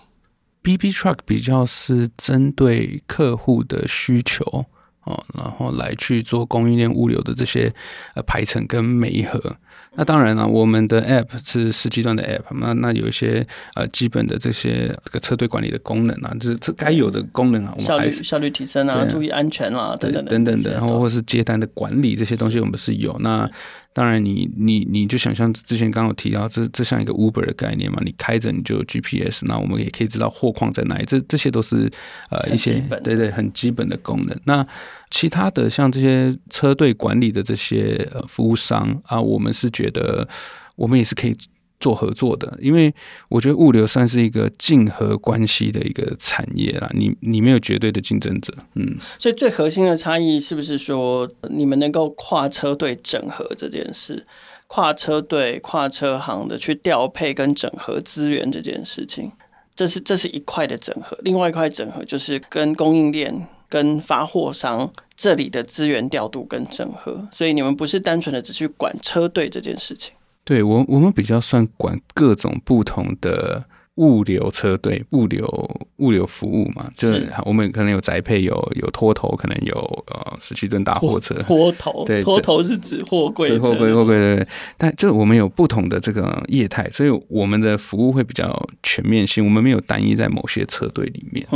[0.61, 4.65] ？BB Truck 比较是针对客户的需求。
[5.05, 7.73] 哦，然后来去做供应链物流的这些
[8.13, 9.55] 呃排程跟媒合。
[9.97, 23.49] 那当然了、啊，我们的 App 是实际端的 App，那那有一些呃基本的这些个车队管理的功能啊，就是这该有的功能啊，我们效率效率提升啊，啊注意安全啊，等等等等的，然后或是接单的管理这些东西，我们是有那。
[23.95, 28.01] 当然你，你你你就想象之前刚刚有提到，这这像一个 Uber 的概念嘛？
[28.03, 31.05] 你开着你就有 GPS，那我们也可以知道货况在哪里。
[31.05, 31.89] 这这些都是
[32.29, 34.37] 呃一些对对很基本的功能。
[34.43, 34.67] 那
[35.09, 40.27] 其他的像这些车队管理的这些呃服务商啊，我们是觉得
[40.75, 41.37] 我们也是可以。
[41.79, 42.93] 做合作的，因为
[43.29, 46.89] 我觉得物流算是一个竞合关系的一个产业啦。
[46.93, 48.97] 你你没有绝对的竞争者，嗯。
[49.19, 54.25] 所以最核心的差异是不是说你们能够跨车队整合这件事，
[54.67, 59.31] 跨车队、跨车行的去调配跟整合资源这件事情，
[59.75, 61.17] 这是这是一块的整合。
[61.21, 67.27] 另外一块整合就是跟供应链、跟发货商这里的资源调度跟整合。
[67.33, 70.13] 所以你们不是单纯的只去管车队这件事情。
[70.45, 75.47] 对我，我们比较算管各种不同的物流车队、物流
[75.95, 79.75] 物流服务嘛，就是我们可能有宅配，有有拖头，可能有
[80.07, 81.33] 呃十七吨大货车。
[81.47, 84.47] 拖头，对，拖头是指货柜，货柜，货柜，对对。
[84.77, 91.47] 但就我们有不同的这个业态，所以我们的服务会比较全面性，我们没有单一在某些车队里面。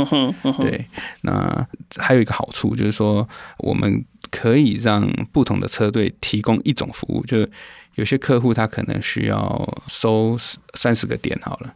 [0.58, 0.84] 对，
[1.20, 7.46] 那还有一个好处就是说，我们可以让不同的车队提供一种服务，就。
[7.96, 10.36] 有些客户他可能需要收
[10.74, 11.74] 三十个点好了，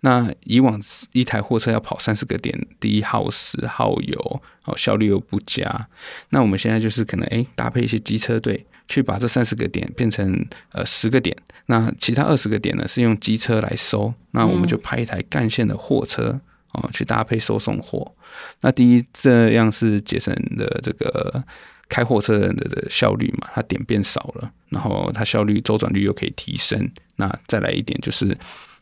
[0.00, 0.80] 那以往
[1.12, 5.88] 一台货车要跑三十个点，第一耗时耗油，哦效率又不佳。
[6.30, 11.36] 那我们现在就是可能诶搭配一些机车队去把这三十个点变成呃十个点，
[11.66, 16.38] 那其他二十个点呢是用机车来收，那我们就派一台干线的货车
[16.72, 18.14] 哦去搭配收送货。
[18.60, 21.42] 那第一这样是节省的这个。
[21.88, 26.90] 开货车的人的效率嘛，它点变少了，然后它效率周转率又可以提升。
[27.16, 28.36] 那再来一点就是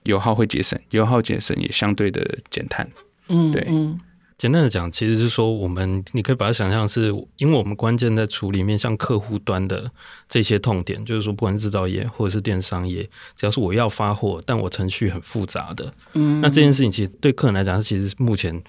[0.05, 2.89] 油耗会节省，油耗节省也相对的减碳。
[3.29, 3.65] 嗯，对。
[3.69, 4.01] 嗯，
[4.39, 9.91] 简单的讲，其实是说我们你可以把它想象是，因为我们关键在处理面向客户端的
[10.29, 13.03] 这些痛点，就是说不管是制造业或者是电商业，
[13.37, 18.63] 只要是我要发货，但我程序很复杂的，嗯，那这件事情其实对客人来讲，其实目前。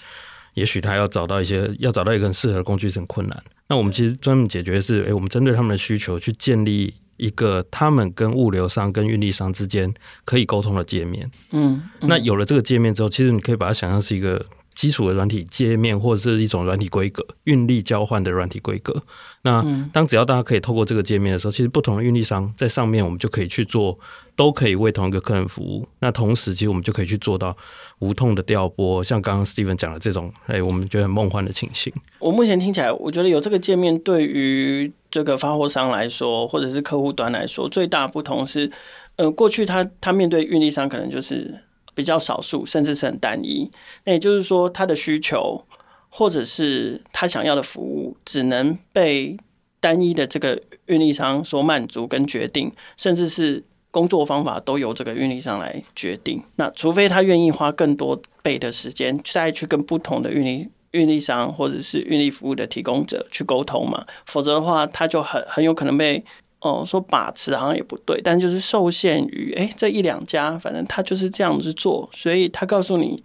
[0.56, 3.44] 也许他要找到一些，要找到一个很适合的工具是很困难。
[3.74, 9.92] 那我们其实专门解决的是，诶，我们针对他们的需求去建立一个他们跟物流商跟运力商之间
[10.26, 11.28] 可以沟通的界面。
[11.50, 19.02] 嗯，嗯，那有了这个界面之后，其实你可以把它想象是一个基础的软体界面，或者是一种软体规格，运力交换的软体规格。
[19.44, 24.00] 那当只要大家可以透过这个界面的时候，其实不同的运力商在上面，我们就可以去做。
[24.36, 27.56] 都可以为同一个客人服务，那同时其实我们就可以去做到
[28.00, 31.94] 无痛的调拨，像刚刚 Steven 讲的这种，哎，我们觉得很梦幻的情形。
[32.18, 38.72] 我目前听起来，我觉得有这个界面，对于这个发货商来说，或者是客户端来说，最大不同是，
[39.18, 41.54] 呃，过去他他面对运力商可能就是
[41.94, 43.70] 比较少数，甚至是很单一。
[44.06, 45.64] 那也就是说，他的需求
[46.10, 49.38] 或者是他想要的服务，只能被
[49.80, 53.64] 单一的这个运力商所满足跟决定，甚至是。
[53.94, 56.42] 工作方法都由这个运力商来决定。
[56.56, 66.26] 那除非他愿意花更多倍的时间再去跟不同的运力运力商或者是运力服务的提供者去沟通嘛，否则的话他就很很有可能被
[66.64, 73.24] 哦说把持好像也不对，但就是受限于哎这一两家，反正他就是这样子做，所以他告诉你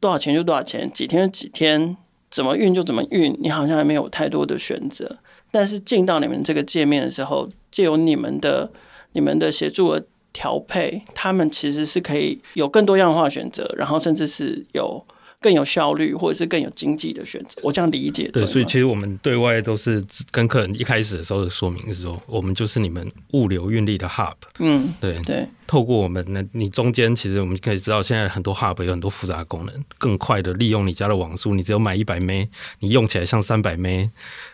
[0.00, 1.94] 多少钱就多少钱，几天就几天，
[2.30, 5.18] 怎么运就怎么运，你好像还没有太多的选择。
[5.50, 8.70] 但是进到你们这个界面的时候，借由你们的。
[9.14, 15.04] 你们的协助的调配，他们其实是可以有更多样化选择，然后甚至是有。
[15.42, 18.30] 更有效率，或者是更有经济的选择，我这样理解。
[18.32, 24.34] 对，所以其实我们对外都是跟客人一开始的时候的说明是说，我们就是你们物流运力的 hub。
[24.60, 25.46] 嗯，对对。
[25.66, 32.44] 透过我们，那你中间其实我们可以知道，现在很多 hub 有很多复杂的功能，更快的利用你家的网速，你只有买一百 M，
[32.80, 33.86] 你用起来像三百 M。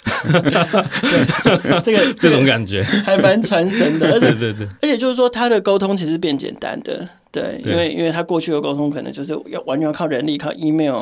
[1.83, 7.09] 这个这种感觉还蛮传神的，而且 对对对，而且就是说，它的沟通其实变简单的。
[7.31, 10.97] 对，因为因为他过去的沟通可能就是要完全要靠人力，靠 email，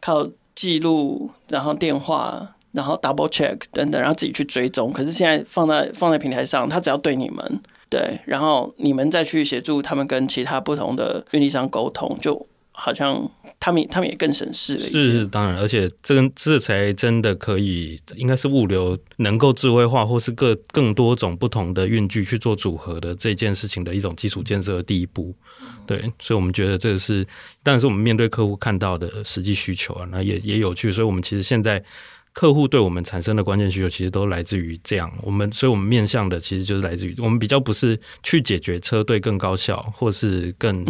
[0.00, 4.92] 靠记录，然后电话，然后 double check 等等，然后自己去追踪。
[4.92, 13.30] 可是现在放在放在平台上，他只要对你们，对，然后你们再去协助他们跟其他不同的运力商沟通，就好像。
[13.64, 25.32] 他们他们也更省事了，是是当然，而且这这才真的可以，应该是物流能够智慧化，或是各更多种不同的运具去做组合的这件事情的一种基础建设的第一步。
[25.86, 27.24] 对，所以我们觉得这个是，
[27.62, 31.80] 但是我们面对客户看到的实际需求啊，那也也有趣，所以我们其实现在
[32.32, 35.12] 客户对我们产生的关键需求，其实都来自于这样。
[35.22, 40.84] 我们，所以我们面向的其实就是来自于我们比较不是去解决车队更高效或是更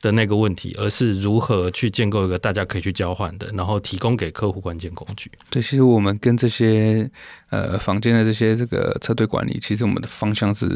[0.00, 5.30] 的那个问题，而是如何去建构一个大家可以去交换的，然后提供给客户关键工具。
[5.50, 7.08] 对，其实我们跟这些
[7.50, 10.66] 呃房间的这些这个车队管理，其实我们的方向是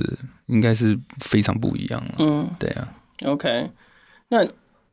[0.46, 2.02] 应该是非常不一样。
[2.18, 2.88] 嗯，对啊。
[3.24, 3.70] OK，
[4.28, 4.46] 那。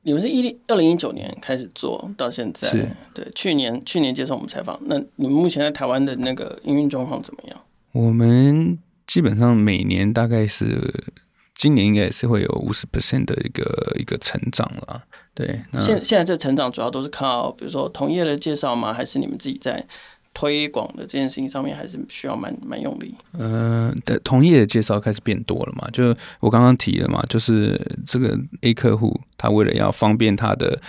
[0.04, 7.60] 你们是一二零一九年开始做到现在，是对，去年去年接受我们采访，那你们目前在台湾的那个营运状况怎么样？
[7.94, 11.12] 我们基本上每年大概是
[11.56, 15.62] 今年应该也是会有五十 percent 的一个一个成长了，对。
[15.80, 18.94] 现现在这成长主要都是靠比如说同业的介绍吗？
[18.94, 19.86] 还是你们自己在？
[20.34, 23.14] 推广的这件事情上面还是需要蛮蛮用力。
[23.34, 25.88] 嗯，的同业的介绍开始变多了嘛？
[25.92, 30.82] 就我刚刚提了嘛，就是这个 A 客户他为了要方便他的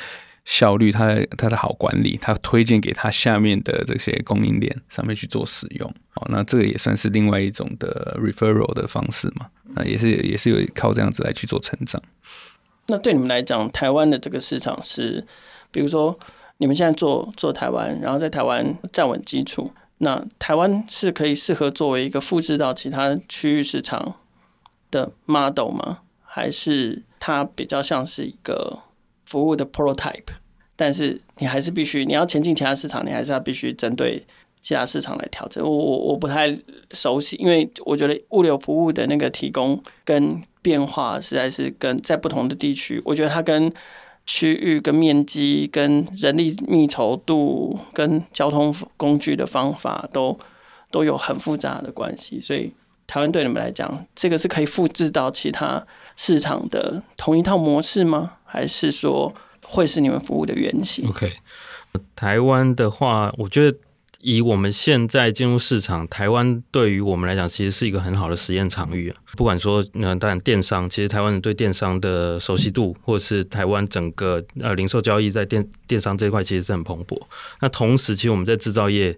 [0.46, 5.94] 效率，他他的好管理，他推荐给他下面的这些供应链上面去做使用。
[6.10, 9.46] 好，那这个也算是另外一种的 referral 的方式嘛？
[9.74, 12.02] 那也是也是有靠这样子来去做成长。
[12.86, 15.26] 那对你们来讲，台湾的这个市场是，
[15.70, 16.18] 比如说。
[16.58, 24.14] 你们现在做做台湾，然后在台湾站稳基础，那台湾是可以适合作为一个复制到其他区域市场
[24.90, 25.98] 的 model 吗？
[26.22, 28.78] 还是它比较像是一个
[29.24, 30.22] 服务的 prototype？
[30.76, 34.24] 但是你还是必须你要前进其他市场，你还是要必须针对
[34.62, 35.62] 其他市场来调整。
[35.62, 36.56] 我我我不太
[36.92, 43.72] 熟悉，因为我觉得物流服务的那个提供跟变化实在是跟在不同的地区，我觉得它跟。
[44.26, 50.38] 区域跟面积、跟人力密稠度、跟交通工具的方法都
[50.90, 52.72] 都有很复杂的关系，所以
[53.06, 58.32] 台湾对你们来讲，这个是可以复制到其他市场的同一套模式吗？
[58.44, 61.32] 还是说会是你们服务的原型？OK，
[62.16, 63.78] 台湾的话，我觉得。
[64.24, 69.16] 以我们现在进入市场，台湾对于我们来讲，其实是一个很好的实验场域啊。
[69.36, 77.20] 不管说，嗯，当然电商，其实台湾人对电商的熟悉度，或者是台湾整个呃零售交易在电电商这一块，其实是很蓬勃。
[77.60, 79.14] 那同时，其实我们在制造业，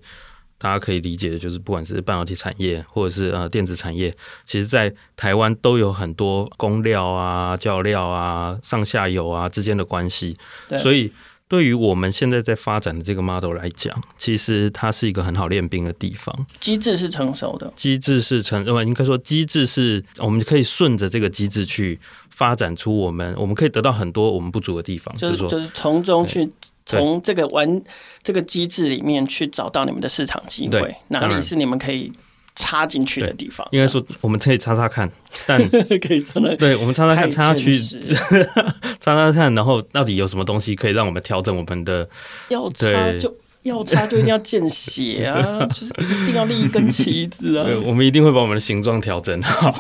[0.59, 4.13] 大家可以理解的就是，不管是半导体产业，或者是呃电子产业，
[4.45, 10.37] 其实在台湾都有很多工料啊、教料啊、上下游啊之间的关系，
[10.83, 11.13] 所以。
[11.49, 16.47] 对于我们现在在发展的这个 model 来讲，其实它是一个很好练兵的地方。
[16.59, 21.99] 机制是成熟的，机制是成，呃，应该说机制是我们可以顺着这个机制去
[22.31, 25.17] 发展出我们，我们可以得到很多我们不足的地方。
[25.17, 26.51] 就是说，就是从中去
[26.85, 27.83] 从这个玩
[28.23, 32.13] 这个机制里面去找到你们的市场机会，哪里是你们可以。
[32.57, 35.09] 插进去的地方，应该说我们可以插插看，
[35.47, 35.63] 但
[36.01, 36.49] 可以插插。
[36.57, 37.79] 对，我们插插看，插去
[38.99, 42.09] 插插看，然后到底有什么东西可以让我们调整我们的？
[42.49, 42.89] 要插
[43.19, 45.67] 就要插，就一定要见血啊！
[45.69, 47.65] 就是一定要立一根旗子啊！
[47.65, 49.73] 对，我们一定会把我们的形状调整好。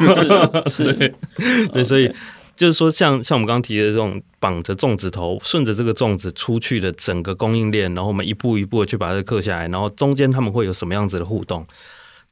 [0.67, 1.15] 是，是，对，
[1.73, 2.13] 对，所以
[2.57, 11.67] 就是说，像像我们刚刚提的这种绑着粽子头，顺着这个粽子出去的整个供应链，然后我们一步一步的去把它刻下来，然后中间他们会有什么样子的互动？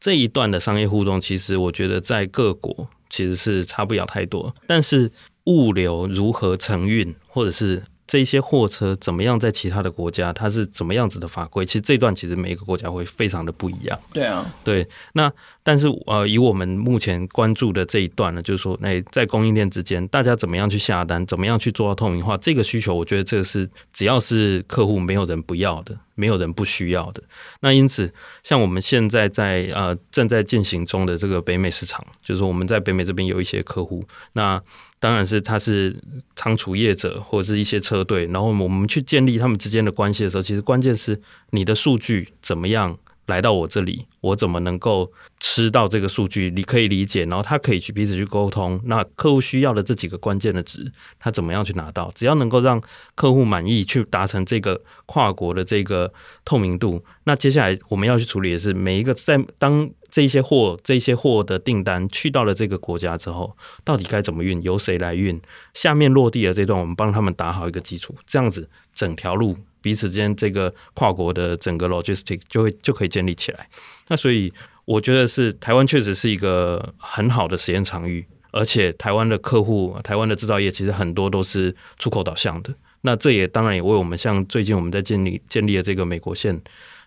[0.04, 5.10] 这一段的商业互动，其实我觉得在各国其实是差不了太多，但是
[5.44, 7.82] 物流如何承运，或者是。
[8.06, 11.64] 这些货车怎么样在其他的国家，它是怎么样子的法规？
[11.64, 13.98] 其实这段其实每一个国家会非常的不一样。
[14.12, 14.86] 对啊，对。
[15.14, 22.36] 那但是呃，以我们目前关注的这一段呢，就是说，那在供应链之间，大家怎么样去下单，怎么样去做到透明化？
[22.36, 27.22] 这个需求，我觉得这个是只要是客户，没有人不要的，没有人不需要的。
[27.60, 34.62] 那因此，像我们现在在呃正在进行中的这个北美市场，就是说我们在北美这边有一些客户，那。
[35.00, 35.94] 当然是他是
[36.34, 42.96] 仓储业者或者是一些车队，然后我们去建立他们之间的关系的时候，其实关键是你的数据怎么样
[43.26, 45.10] 来到我这里，我怎么能够
[45.40, 46.52] 吃到这个数据？
[46.54, 48.80] 你可以理解，然后他可以去彼此去沟通。
[48.84, 52.10] 那客户需要的这几个关键的值，他怎么样去拿到？
[52.14, 52.80] 只要能够让
[53.14, 56.12] 客户满意，去达成这个跨国的这个
[56.44, 59.90] 透明度，那接下来我们要去处理的是每一个在当。
[60.14, 64.62] 这些货，这些货的订单去到了这个国家之后，到底该怎么运？
[64.62, 65.42] 由谁来运？
[65.72, 73.68] 下面落地的这段，我们帮他们打好一个基础，这样子整条路彼此之间这个跨国的整个 logistic 就会就可以建立起来。
[74.08, 74.52] 那所以
[74.84, 82.74] 我觉得是台湾确实是一个很好的实验场域，而且台湾的客户，台湾的制造业其实很多都是出口导向的。
[83.02, 86.62] 那这也当然也为我们像最近我们在建立建立的这个美国线。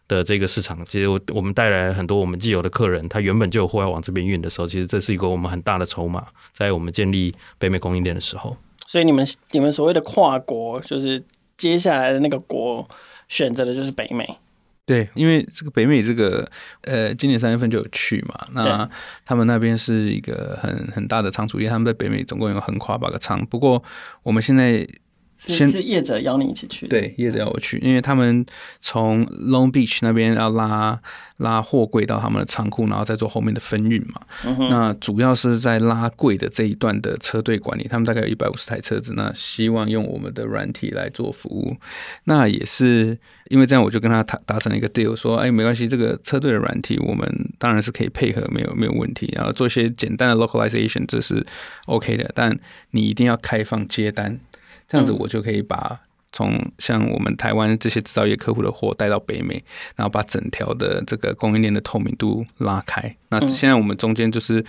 [0.09, 8.55] 的这个市场，其实我我们带来很多我们既有的客人，他原本就有货要往这边运的时候，其实这是一个我们很大的筹码，在我们建立北美供应链的时候。
[8.85, 11.21] 所以你们你们所谓的跨国，就是
[11.57, 12.87] 接下来的那个国
[13.27, 14.25] 选择的就是北美。
[14.85, 16.49] 对，因为这个北美这个
[16.83, 18.89] 呃，今年三月份就有去嘛，那
[19.25, 23.45] 他们那边是一个很很大的仓储业，他们在北美总共有横跨八个仓。
[23.47, 23.83] 不过
[24.23, 24.87] 我们现在。
[25.37, 28.45] 先是业者邀你一起去，对，业者邀我去，因为他们
[28.81, 30.99] 从 Long Beach 那边要拉
[31.37, 34.21] 拉货柜到他们的仓库，然后再做后面的分运嘛。
[34.45, 41.77] 嗯、那主要是在拉柜的这一段的车队管理，他们大概有一百五十台车子，那希望用我们的软体来做服务。
[42.23, 43.17] 那也是
[43.49, 47.27] 因为这样，我就跟他达达成了一个 deal，说，哎，没关系，这个车队的软体我们
[47.59, 51.45] 当然是可以配合，没有没有问题，然后做一些简单的 localization，这是
[51.85, 52.57] OK 的，但
[52.91, 54.39] 你一定要开放接单。
[54.87, 55.99] 这样子我就可以把
[56.31, 59.63] 从像我们台湾这些制造业客户的货带到北美，
[59.95, 63.15] 然后把整条的这个供应链的透明度拉开。
[63.29, 64.63] 那现在我们中间就是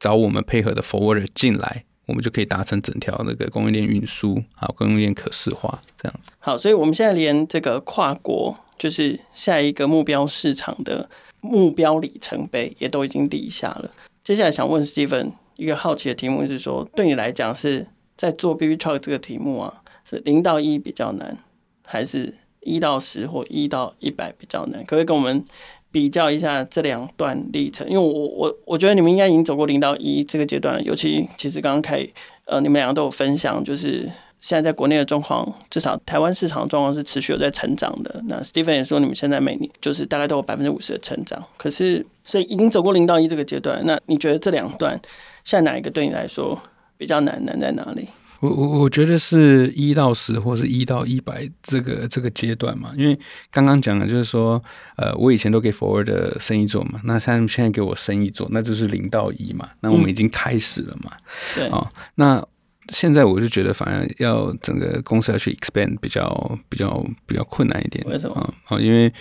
[0.00, 6.30] 找我们配合的 forwarder 进来，我们就可以达成整条那个供应链运输，还有供应链可视化这样子。
[6.38, 11.08] 好，所以我们现在连这个跨国就是下一个目标市场的
[11.40, 13.90] 目标里程碑也都已经立下了。
[14.24, 17.86] 接下来想问 Steven 一个好奇的题目是说，对你来讲是？
[18.16, 21.36] 在做 BB Truck 这个题目啊，是零到一比较难，
[21.84, 24.80] 还是一到十或一到一百比较难？
[24.84, 25.44] 可不可以跟我们
[25.90, 27.88] 比较一下这两段历程？
[27.88, 32.06] 因为我我我觉得你们应该已经走过零到一这个阶段了，尤其其实刚刚开
[32.44, 34.10] 呃，你们两个都有分享，就是
[34.40, 38.22] 现在在国内的状况，至少台湾市场状况是持续有在成长的。
[38.26, 45.00] 那 Stephen 也说，你们现在每年就是大概都有百分之五十的成长，可是所以已经走过零到一这个阶段，那你觉得这两段
[45.44, 46.60] 现在哪一个对你来说？
[47.02, 48.06] 比较难，难在哪里？
[48.38, 53.18] 我我我觉得是一到十或是一到一百这个这个阶段嘛，因为
[53.50, 54.62] 刚刚讲的就是说，
[54.96, 61.10] 呃，我以前都给 forward 的生意做嘛，那现现在给我生意做，那就是零到一嘛，那我们已经开始了嘛，
[61.56, 62.46] 嗯、对啊、哦，那
[62.90, 68.36] 现在我就觉得反而要整个公司要去 expand 比较比较比较困难一点，为什么？
[68.36, 69.12] 啊、哦，因为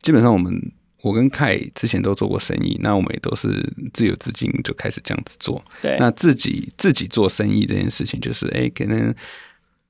[0.00, 0.72] 基本上我们。
[1.06, 3.48] 我跟凯之前都做过生意，那我们也都是
[3.92, 5.64] 自有资金就开始这样子做。
[5.80, 9.14] 对，那自己自己做生意这件事情，就是哎，可能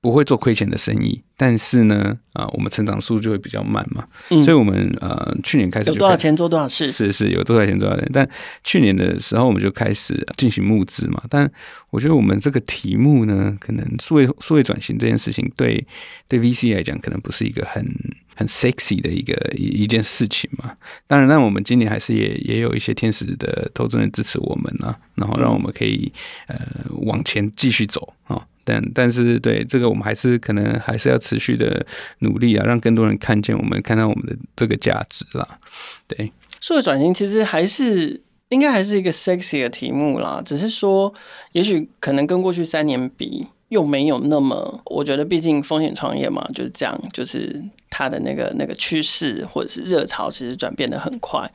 [0.00, 1.22] 不会做亏钱的生意。
[1.38, 8.10] 但是呢，啊，我们成长速度就会比较慢嘛，嗯、所以我们呃去年开始有多少钱做多少事，是是有多少钱做多少钱。
[8.10, 8.26] 但
[8.64, 11.22] 去年的时候我们就开始进行募资嘛。
[11.28, 11.50] 但
[11.90, 15.86] 我觉得我们这个题目呢，可能数位数位转型这件事情对
[16.26, 17.86] 对 VC 来讲，可能不是一个很
[18.34, 20.72] 很 sexy 的一个一一件事情嘛。
[21.06, 26.10] 当然，那我们今年还是也也有一些天使的投资人支持我们啊，然后让我们可以
[26.46, 26.56] 呃
[27.02, 28.42] 往前继续走啊。
[28.66, 31.86] 但但是对这个，我们还是可能还是要持续的
[32.18, 35.60] 努力啊，让更多人看见我们，看到我们的这个价值啦。
[36.08, 41.14] 对，数位转型其实还是应该还是一个 sexy 的题目啦，只是说，
[41.52, 51.48] 也许可能跟过去三年比，又没有那么，我觉得毕竟风险创业嘛，就是这样，就是它的那个那个趋势或者是热潮，其实转变得很快。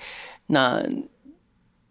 [0.47, 0.81] 那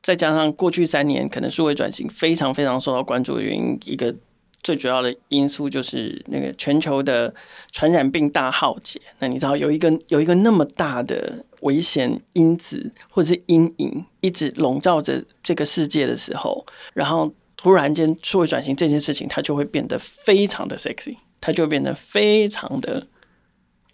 [0.03, 4.17] 再加上过去三年，可能数位转型非常非常受到关注的原因，一个。
[4.63, 7.35] 最主要的因素就是那个全球的
[7.73, 9.01] 传染病大浩劫。
[9.19, 23.07] 那你知道有一个有一个那么大的危险因子或者是阴影一直笼罩着这个世界的时候，然后突然间数位转型这件事情，它就会变得非常的 sexy，它就会变得非常的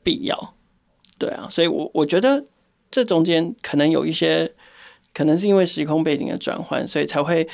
[0.02, 0.54] 必要。
[1.16, 2.44] 对啊，所以我我觉得
[2.90, 4.52] 这中间可能有一些，
[5.14, 7.48] 可能是因为时空背景的转换，所以才会。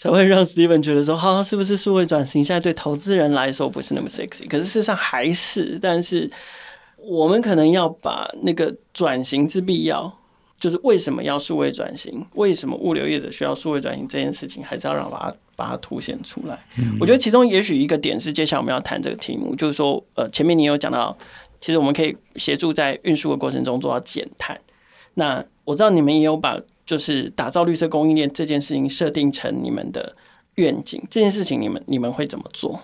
[0.00, 4.46] 才会让 Steven 觉得说，哈，是不是数位转型现在对投资人来说不是那么 sexy？
[4.46, 6.30] 可是事实上还是，但是
[6.98, 10.16] 我们可能要把那个转型之必要，
[10.56, 16.56] 就是为什么要数位转型，为什么物流业者需要数位转型这件事情，还是要让把它把它凸显出来。
[16.76, 21.18] 嗯、我觉得其中也许一个点是，接下来我们要谈这个题目，就是说，呃，前面你有讲到，
[21.60, 24.60] 其实我们可以协助在运输的过程中做到减碳。
[25.14, 26.56] 那我知道你们也有把。
[26.88, 30.16] 就是打造绿色供应链这件事情设定成你们的
[30.54, 32.80] 愿景，这件事情你们你们会怎么做？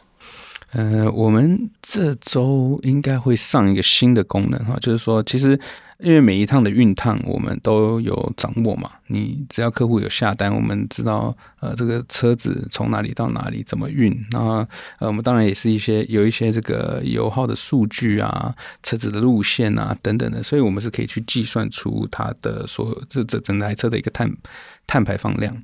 [0.73, 5.59] 呃，我们这周应该会上一个新的功能哈，就是说，其实
[5.99, 14.67] 因为每一趟的运趟我们都有掌握嘛，你只要客户有下单，我们知道呃这个车子从哪里到哪里怎么运，那
[14.99, 24.31] 呃我们当然也是一些有一些这个油耗的数据啊，车子的路线啊等等的，所以我们是可以去计算出它的所这这整台车的一个碳
[24.87, 25.57] 碳排放量。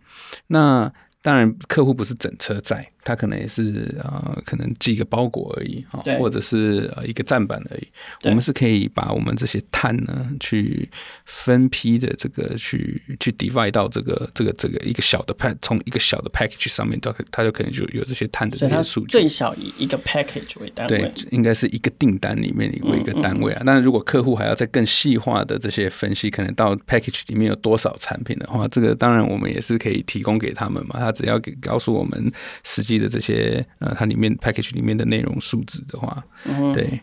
[0.47, 0.91] 那
[1.23, 2.91] 当然客户不是整车载。
[3.05, 7.89] 它可能也是啊、呃，可能寄一个包裹而已啊，或者是呃一个站板而已。
[8.25, 10.89] 我们是可以把我们这些碳呢，去
[11.25, 19.07] 分批的这个去去 divide 到这个这个这个一个小的 pack，从一个小的 package 上面到它就可能就有这些碳的这些数据。
[19.09, 23.63] 最小以一个 package 为单位，对，应该是一个订单里面为一个单位啊。
[23.65, 30.99] 但是如果客户还要再更细化的这些分析，可能到 package 里面有多少产品的话，这个当然我们也是可以提供给他们嘛。
[30.99, 32.33] 他只要给告诉我们
[32.65, 37.01] 实际的这些呃，它里面 package 里面的内容数值的话，嗯、对。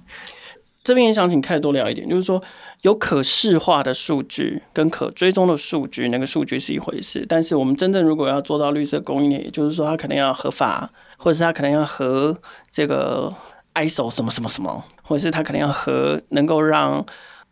[0.84, 2.42] 这边也想请凯多聊一点，就是说
[2.84, 12.38] 有可视化的数据跟可追踪的数据，那个数据是一回事，但是我们真正如果要做到绿色供应链，也就是说它可能要合法，或者是它可能要和
[12.72, 13.34] 这个
[13.74, 17.06] ISO 什么什么什么，或者是它可能要和能够让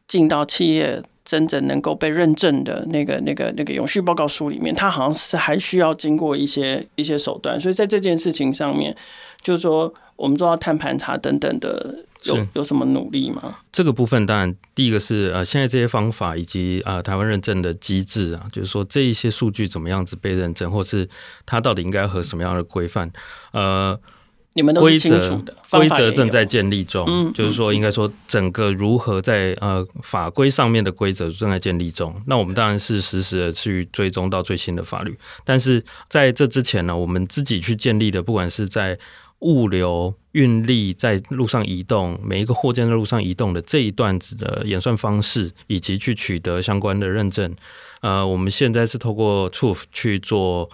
[0.07, 8.95] 进到企业真正能够被认证的那个、那个、那个永续报告书里面，它好像是还需要经过一些一些手段，所以在这件事情上面，
[9.41, 12.05] 就是说我们做到碳盘查等等的。
[12.26, 13.55] 有有什么努力吗？
[13.71, 21.07] 这个部分当然，第一个是呃，现在这些方法以及呃台湾认证的机制啊，就是说这一些数据怎么样子被认证，或是
[21.45, 23.11] 它到底应该和什么样的规范？
[23.51, 23.95] 呃，
[24.56, 27.06] 你们都是清楚的，规则正在建立中。
[27.08, 32.16] 嗯，就是说应该说整个如何在呃法规上面的规则正在建立中。
[32.26, 38.97] 那我们当然是实时的去追踪到最新的法律，但是在这之前呢，我们自己去建立的，不管是在
[39.39, 47.53] 物流运力在路上移动，每一个货件在路上移动的这一段子的演算方式，以及去取得相关的认证，
[47.99, 50.70] 呃，我们现在是透过 TUF 去做，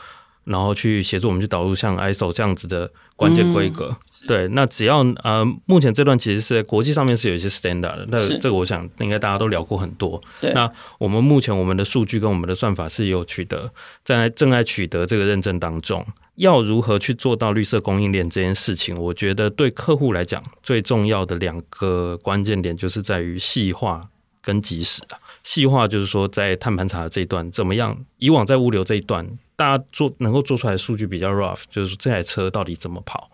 [0.52, 3.90] 然后去协助我们去导入像 ISO 这样子的关键规格。
[3.90, 10.22] 嗯、对，那只要呃，目前这段其实是在国际上面是有一些 standard 的，那这个我想应该大家都聊过很多。
[10.40, 13.72] 对，那我们目前我们的数据跟我们的算法是有取得，
[14.06, 16.06] 在正在取得这个认证当中。
[16.36, 18.98] 要如何去做到绿色供应链这件事情？
[18.98, 24.08] 我觉得对客户来讲，最重要的两个关键点就是在于细化
[24.42, 25.20] 跟及时啊。
[25.44, 27.96] 细化就是说，在碳盘查的这一段怎么样？
[28.18, 29.28] 以往在物流这一段，
[29.62, 33.30] 大家做能够做出来的数据比较 rough，就是说这台车到底怎么跑，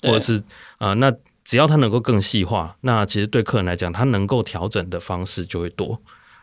[0.00, 0.36] 或者是
[0.78, 1.12] 啊、呃，那
[1.44, 6.00] 只要它能够更细化，那其实对客人来讲，它能够调整的方式就会多。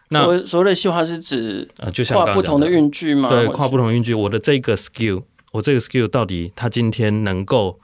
[0.09, 3.29] 那所谓所谓的细化是指啊，就像跨不同的运距吗？
[3.29, 5.23] 对，跨不同运距，我的这个 skill。
[5.53, 7.79] 我这个 skill 到底，它今天能够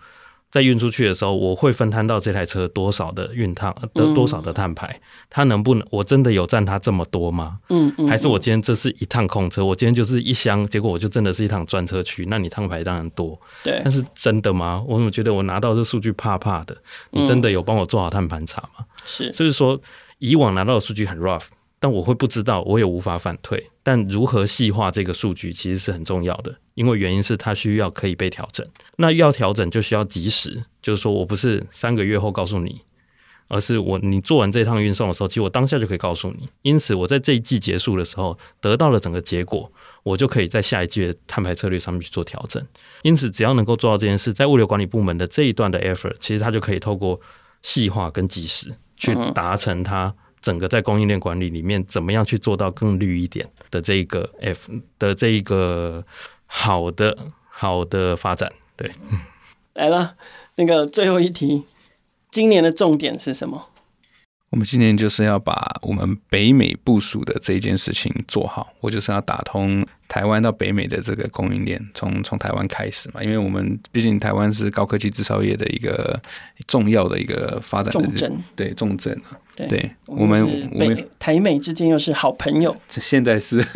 [0.55, 5.01] 在运出去的时候，我会分摊到这台车多少的运碳，的多少的碳排？
[5.29, 7.59] 它能不能，我真的有占它这么多吗？
[7.67, 8.07] 嗯嗯。
[8.07, 13.37] 还是我今天这是一趟空车，我今天就是一箱，结果我就真的是一趟专车去，那你碳排当然多。
[13.65, 13.81] 对。
[13.83, 14.81] 但是真的吗？
[14.87, 16.73] 我怎么觉得我拿到这数据怕怕的？
[17.11, 18.85] 你真的有帮我做好碳盘查吗？
[19.03, 19.29] 是。
[19.31, 19.77] 就是说，
[20.19, 21.47] 以往拿到的数据很 rough。
[21.85, 23.69] 但我会不知道，我也无法反退。
[23.83, 28.67] 但如何细化这个数据，其实是很重要的，因为原因是它需要可以被调整。
[28.95, 32.81] 那要调整就需要及时，就是说我不是三个月后告诉你，
[33.49, 36.49] 而是我你做完这趟运送的时候，其实我当下就可以告诉你。
[36.63, 39.71] 因此，我在这一季结束的时候得到了整个结果，
[40.01, 42.59] 我就可以在下一季的碳排策略上面去做调整。
[43.03, 47.21] 因此，只要能够做到这件事，在物流管理部门的这一段的 effort，其实它就可以透过
[47.61, 50.11] 细化跟及时去达成它。
[50.45, 56.05] 整个在供应链管理里面，怎么样去做到更绿一点的这一个 F 的这一个
[56.45, 57.17] 好的
[57.47, 58.47] 好的发展？
[58.75, 58.91] 对，
[59.73, 60.15] 来了，
[60.57, 61.63] 那个最后一题，
[62.29, 63.69] 今年的重点是什么？
[64.51, 69.83] 我们今年就是要把我们北美部署的这一件事情做好，我就是要打通。
[70.07, 76.21] 台湾到北美的这个供应链，从从台湾开始嘛，因为我们毕竟台湾是高科技制造业的一个
[76.67, 83.63] 重要的一个发展的重镇，对重镇啊，对，对我们我们台美之间又是好朋友， 现在是，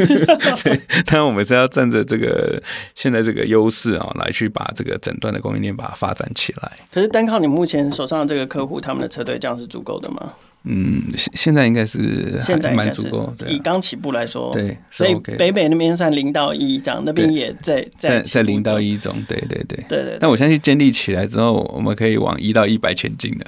[0.64, 2.62] 对，当然我们是要站着这个
[2.96, 6.72] 现在这个优势啊，来去把这个整段的供应链把它发展起来。
[6.92, 10.34] 可是单靠你目前手上的这个客户，他们的车队这样是足够的吗？
[10.66, 20.18] 嗯，现现在应该是还蛮足够，以刚起步来说，对，所以北美那边算零到一，这样那边也在在在零到一中，对对对对对。
[20.20, 23.46] 但我相信建立起来之后，我们可以往一到一百前进的。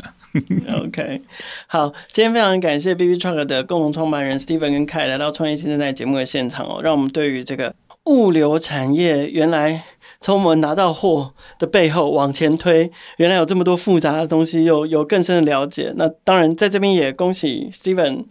[0.73, 1.21] OK，
[1.67, 9.83] 好，今天非常感谢 BB Truck 的共同创办人 Steven 跟 Kai 来到创业新生代节目的现场哦，让我们对于这个物流产业原来。
[10.21, 15.91] 从我们拿到货的背后往前推，原来有这么多复杂的东西，有有更深的了解。
[15.95, 18.25] 那当然，在这边也恭喜 Steven，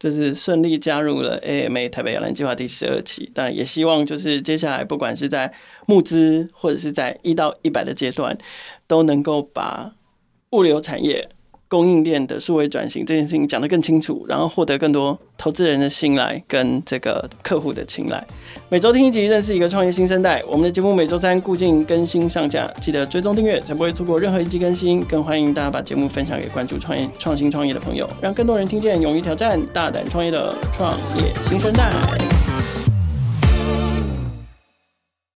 [0.00, 3.30] 就是顺利加入了 AMA 台北摇篮计划第十二期。
[3.34, 5.52] 但也希望就是接下来不管是在
[5.84, 8.36] 募资或者是在一到一百的阶段，
[8.86, 9.92] 都能够把
[10.52, 11.28] 物流产业。
[11.74, 18.24] 供应链的数位转型这件事情讲得更清楚，然后获得更多投资人的信赖跟这个客户的青睐。
[18.68, 20.40] 每周听一集，认识一个创业新生代。
[20.46, 25.02] 我们的节目每周三固定更新上架，记得追踪订阅，才不会错过任何一集更新。
[25.02, 31.90] 更欢迎大家把节目分享给关注创业、创新创业的朋友，让更多人听见勇于挑战、大胆创业的创业新生代。